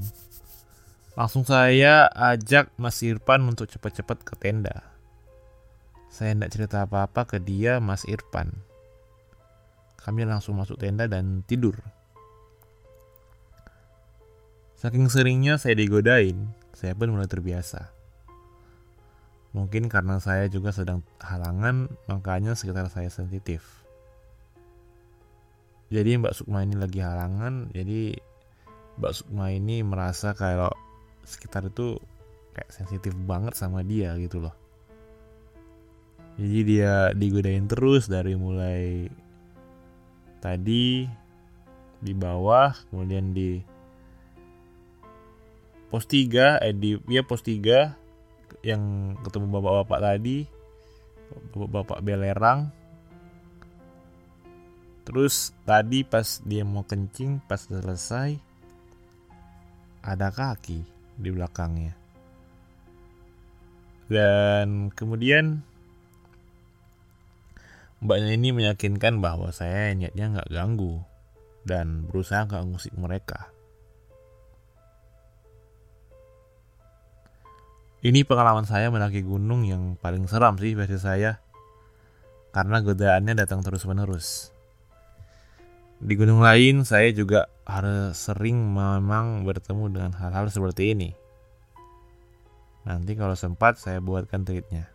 Langsung 1.18 1.42
saya 1.42 2.06
ajak 2.12 2.70
Mas 2.78 3.00
Irfan 3.02 3.42
untuk 3.48 3.66
cepat-cepat 3.66 4.22
ke 4.22 4.34
tenda. 4.38 4.86
Saya 6.12 6.36
tidak 6.36 6.50
cerita 6.52 6.76
apa-apa 6.86 7.26
ke 7.26 7.38
dia 7.42 7.82
Mas 7.82 8.06
Irfan. 8.06 8.52
Kami 10.00 10.24
langsung 10.24 10.56
masuk 10.56 10.80
tenda 10.80 11.10
dan 11.10 11.42
tidur. 11.44 11.76
Saking 14.80 15.12
seringnya 15.12 15.60
saya 15.60 15.76
digodain, 15.76 16.56
saya 16.72 16.96
pun 16.96 17.12
mulai 17.12 17.28
terbiasa. 17.28 17.99
Mungkin 19.50 19.90
karena 19.90 20.22
saya 20.22 20.46
juga 20.46 20.70
sedang 20.70 21.02
halangan, 21.18 21.90
makanya 22.06 22.54
sekitar 22.54 22.86
saya 22.86 23.10
sensitif. 23.10 23.82
Jadi 25.90 26.22
Mbak 26.22 26.38
Sukma 26.38 26.62
ini 26.62 26.78
lagi 26.78 27.02
halangan, 27.02 27.74
jadi 27.74 28.14
Mbak 29.02 29.12
Sukma 29.12 29.50
ini 29.50 29.82
merasa 29.82 30.38
kalau 30.38 30.70
sekitar 31.26 31.66
itu 31.66 31.98
kayak 32.54 32.70
sensitif 32.70 33.10
banget 33.26 33.58
sama 33.58 33.82
dia 33.82 34.14
gitu 34.22 34.38
loh. 34.38 34.54
Jadi 36.38 36.58
dia 36.62 37.10
digodain 37.10 37.66
terus 37.66 38.06
dari 38.06 38.38
mulai 38.38 39.10
tadi 40.38 41.10
di 41.98 42.12
bawah, 42.14 42.70
kemudian 42.88 43.34
di 43.34 43.58
pos 45.90 46.06
3, 46.06 46.62
eh 46.62 46.70
di 46.70 46.96
ya 47.10 47.26
pos 47.26 47.42
3 47.42 47.99
yang 48.60 49.14
ketemu 49.24 49.60
bapak-bapak 49.60 50.00
tadi 50.00 50.38
bapak-bapak 51.54 51.98
belerang. 52.02 52.60
Terus 55.06 55.50
tadi 55.66 56.06
pas 56.06 56.38
dia 56.46 56.62
mau 56.62 56.86
kencing 56.86 57.42
pas 57.48 57.58
selesai 57.58 58.38
ada 60.04 60.28
kaki 60.30 60.86
di 61.18 61.28
belakangnya. 61.32 61.96
Dan 64.10 64.90
kemudian 64.90 65.62
mbaknya 68.02 68.34
ini 68.34 68.50
meyakinkan 68.50 69.22
bahwa 69.22 69.54
saya 69.54 69.94
niatnya 69.94 70.40
nggak 70.40 70.50
ganggu 70.50 70.98
dan 71.62 72.08
berusaha 72.08 72.48
nggak 72.48 72.64
ngusik 72.70 72.94
mereka 72.96 73.52
Ini 78.00 78.24
pengalaman 78.24 78.64
saya 78.64 78.88
mendaki 78.88 79.20
gunung 79.20 79.68
yang 79.68 79.92
paling 80.00 80.24
seram 80.24 80.56
sih 80.56 80.72
versi 80.72 80.96
saya. 80.96 81.36
Karena 82.48 82.80
godaannya 82.80 83.36
datang 83.36 83.60
terus-menerus. 83.60 84.56
Di 86.00 86.16
gunung 86.16 86.40
lain 86.40 86.88
saya 86.88 87.12
juga 87.12 87.52
harus 87.68 88.16
sering 88.16 88.56
memang 88.72 89.44
bertemu 89.44 89.84
dengan 89.92 90.12
hal-hal 90.16 90.48
seperti 90.48 90.96
ini. 90.96 91.12
Nanti 92.88 93.12
kalau 93.12 93.36
sempat 93.36 93.76
saya 93.76 94.00
buatkan 94.00 94.48
tweetnya. 94.48 94.88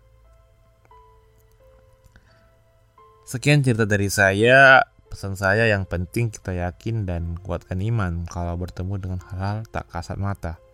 Sekian 3.29 3.61
cerita 3.61 3.85
dari 3.85 4.09
saya. 4.09 4.81
Pesan 5.05 5.37
saya 5.37 5.69
yang 5.69 5.85
penting 5.85 6.33
kita 6.33 6.57
yakin 6.57 7.05
dan 7.05 7.37
kuatkan 7.37 7.79
iman 7.85 8.25
kalau 8.25 8.57
bertemu 8.57 8.97
dengan 8.97 9.19
hal-hal 9.29 9.61
tak 9.69 9.85
kasat 9.93 10.17
mata. 10.17 10.64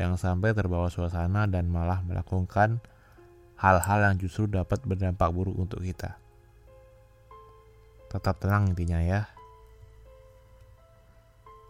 Jangan 0.00 0.16
sampai 0.16 0.56
terbawa 0.56 0.88
suasana 0.88 1.44
dan 1.44 1.68
malah 1.68 2.00
melakukan 2.00 2.80
hal-hal 3.60 4.00
yang 4.00 4.16
justru 4.16 4.48
dapat 4.48 4.80
berdampak 4.80 5.28
buruk 5.28 5.52
untuk 5.60 5.84
kita. 5.84 6.16
Tetap 8.08 8.40
tenang 8.40 8.72
intinya 8.72 8.96
ya. 9.04 9.28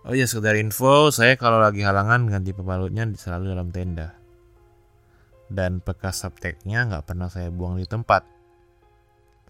Oh 0.07 0.15
ya 0.15 0.31
sekedar 0.31 0.55
info, 0.63 1.11
saya 1.11 1.35
kalau 1.35 1.59
lagi 1.59 1.83
halangan 1.83 2.31
ganti 2.31 2.55
pembalutnya 2.55 3.11
selalu 3.19 3.51
dalam 3.51 3.75
tenda. 3.75 4.15
Dan 5.51 5.83
bekas 5.83 6.23
subteknya 6.23 6.87
nggak 6.87 7.11
pernah 7.11 7.27
saya 7.27 7.51
buang 7.51 7.83
di 7.83 7.85
tempat. 7.91 8.23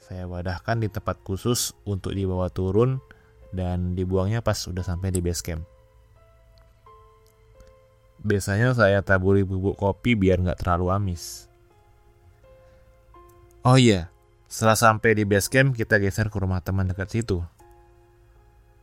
Saya 0.01 0.25
wadahkan 0.25 0.81
di 0.81 0.88
tempat 0.88 1.21
khusus 1.21 1.77
untuk 1.85 2.16
dibawa 2.16 2.49
turun 2.49 2.97
dan 3.53 3.93
dibuangnya 3.93 4.40
pas 4.40 4.57
sudah 4.57 4.81
sampai 4.81 5.12
di 5.12 5.21
base 5.21 5.45
camp. 5.45 5.69
Biasanya 8.20 8.76
saya 8.76 9.00
taburi 9.00 9.48
bubuk 9.48 9.80
kopi 9.80 10.12
biar 10.12 10.44
nggak 10.44 10.61
terlalu 10.61 10.92
amis. 10.92 11.48
Oh 13.64 13.80
iya, 13.80 14.12
setelah 14.44 14.76
sampai 14.76 15.16
di 15.16 15.24
base 15.24 15.48
camp 15.48 15.72
kita 15.72 15.96
geser 15.96 16.28
ke 16.28 16.37
rumah 16.37 16.61
teman 16.61 16.85
dekat 16.85 17.09
situ. 17.09 17.40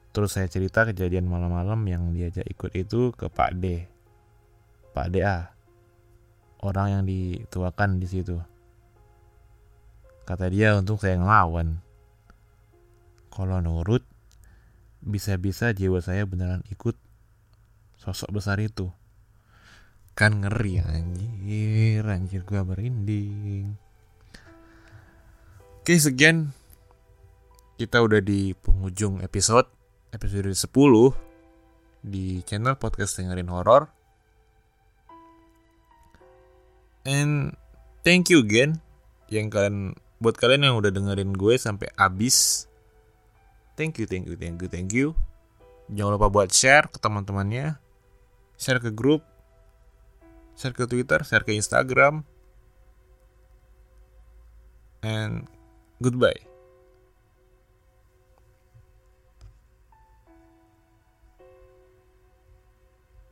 Terus 0.10 0.34
saya 0.34 0.50
cerita 0.50 0.90
kejadian 0.90 1.30
malam-malam 1.30 1.78
yang 1.86 2.10
diajak 2.18 2.50
ikut 2.50 2.74
itu 2.74 3.14
ke 3.14 3.30
Pak 3.30 3.62
D. 3.62 3.86
Pak 4.98 5.14
DA. 5.14 5.54
Orang 6.58 6.90
yang 6.90 7.04
dituakan 7.06 8.02
di 8.02 8.10
situ. 8.10 8.42
Kata 10.26 10.50
dia 10.50 10.74
untuk 10.74 10.98
saya 10.98 11.22
ngelawan. 11.22 11.78
Kalau 13.30 13.62
nurut, 13.62 14.02
bisa-bisa 15.06 15.78
jiwa 15.78 16.02
saya 16.02 16.26
beneran 16.26 16.66
ikut 16.74 16.98
sosok 18.02 18.42
besar 18.42 18.58
itu 18.58 18.90
kan 20.18 20.42
ngeri 20.42 20.82
anjir. 20.82 22.02
Anjir 22.02 22.42
gua 22.42 22.66
merinding. 22.66 23.78
Oke 25.86 25.94
sekian. 26.02 26.58
Kita 27.78 28.02
udah 28.02 28.18
di 28.26 28.58
penghujung 28.58 29.22
episode 29.22 29.70
episode 30.10 30.50
10 30.50 30.66
di 32.02 32.42
channel 32.50 32.74
podcast 32.82 33.22
dengerin 33.22 33.54
horor. 33.54 33.94
And 37.06 37.54
thank 38.02 38.34
you 38.34 38.42
again 38.42 38.82
yang 39.30 39.54
kalian 39.54 39.94
buat 40.18 40.42
kalian 40.42 40.66
yang 40.66 40.76
udah 40.82 40.90
dengerin 40.90 41.38
gue 41.38 41.56
sampai 41.62 41.94
abis 41.94 42.66
thank 43.78 44.02
you 44.02 44.10
thank 44.10 44.26
you 44.26 44.34
thank 44.34 44.58
you 44.58 44.68
thank 44.68 44.90
you. 44.90 45.14
Jangan 45.94 46.18
lupa 46.18 46.34
buat 46.34 46.50
share 46.50 46.90
ke 46.90 46.98
teman-temannya. 46.98 47.78
Share 48.58 48.82
ke 48.82 48.90
grup 48.90 49.22
share 50.58 50.74
ke 50.74 50.90
Twitter, 50.90 51.22
share 51.24 51.46
ke 51.46 51.54
Instagram. 51.54 52.26
And 55.06 55.46
goodbye. 56.02 56.57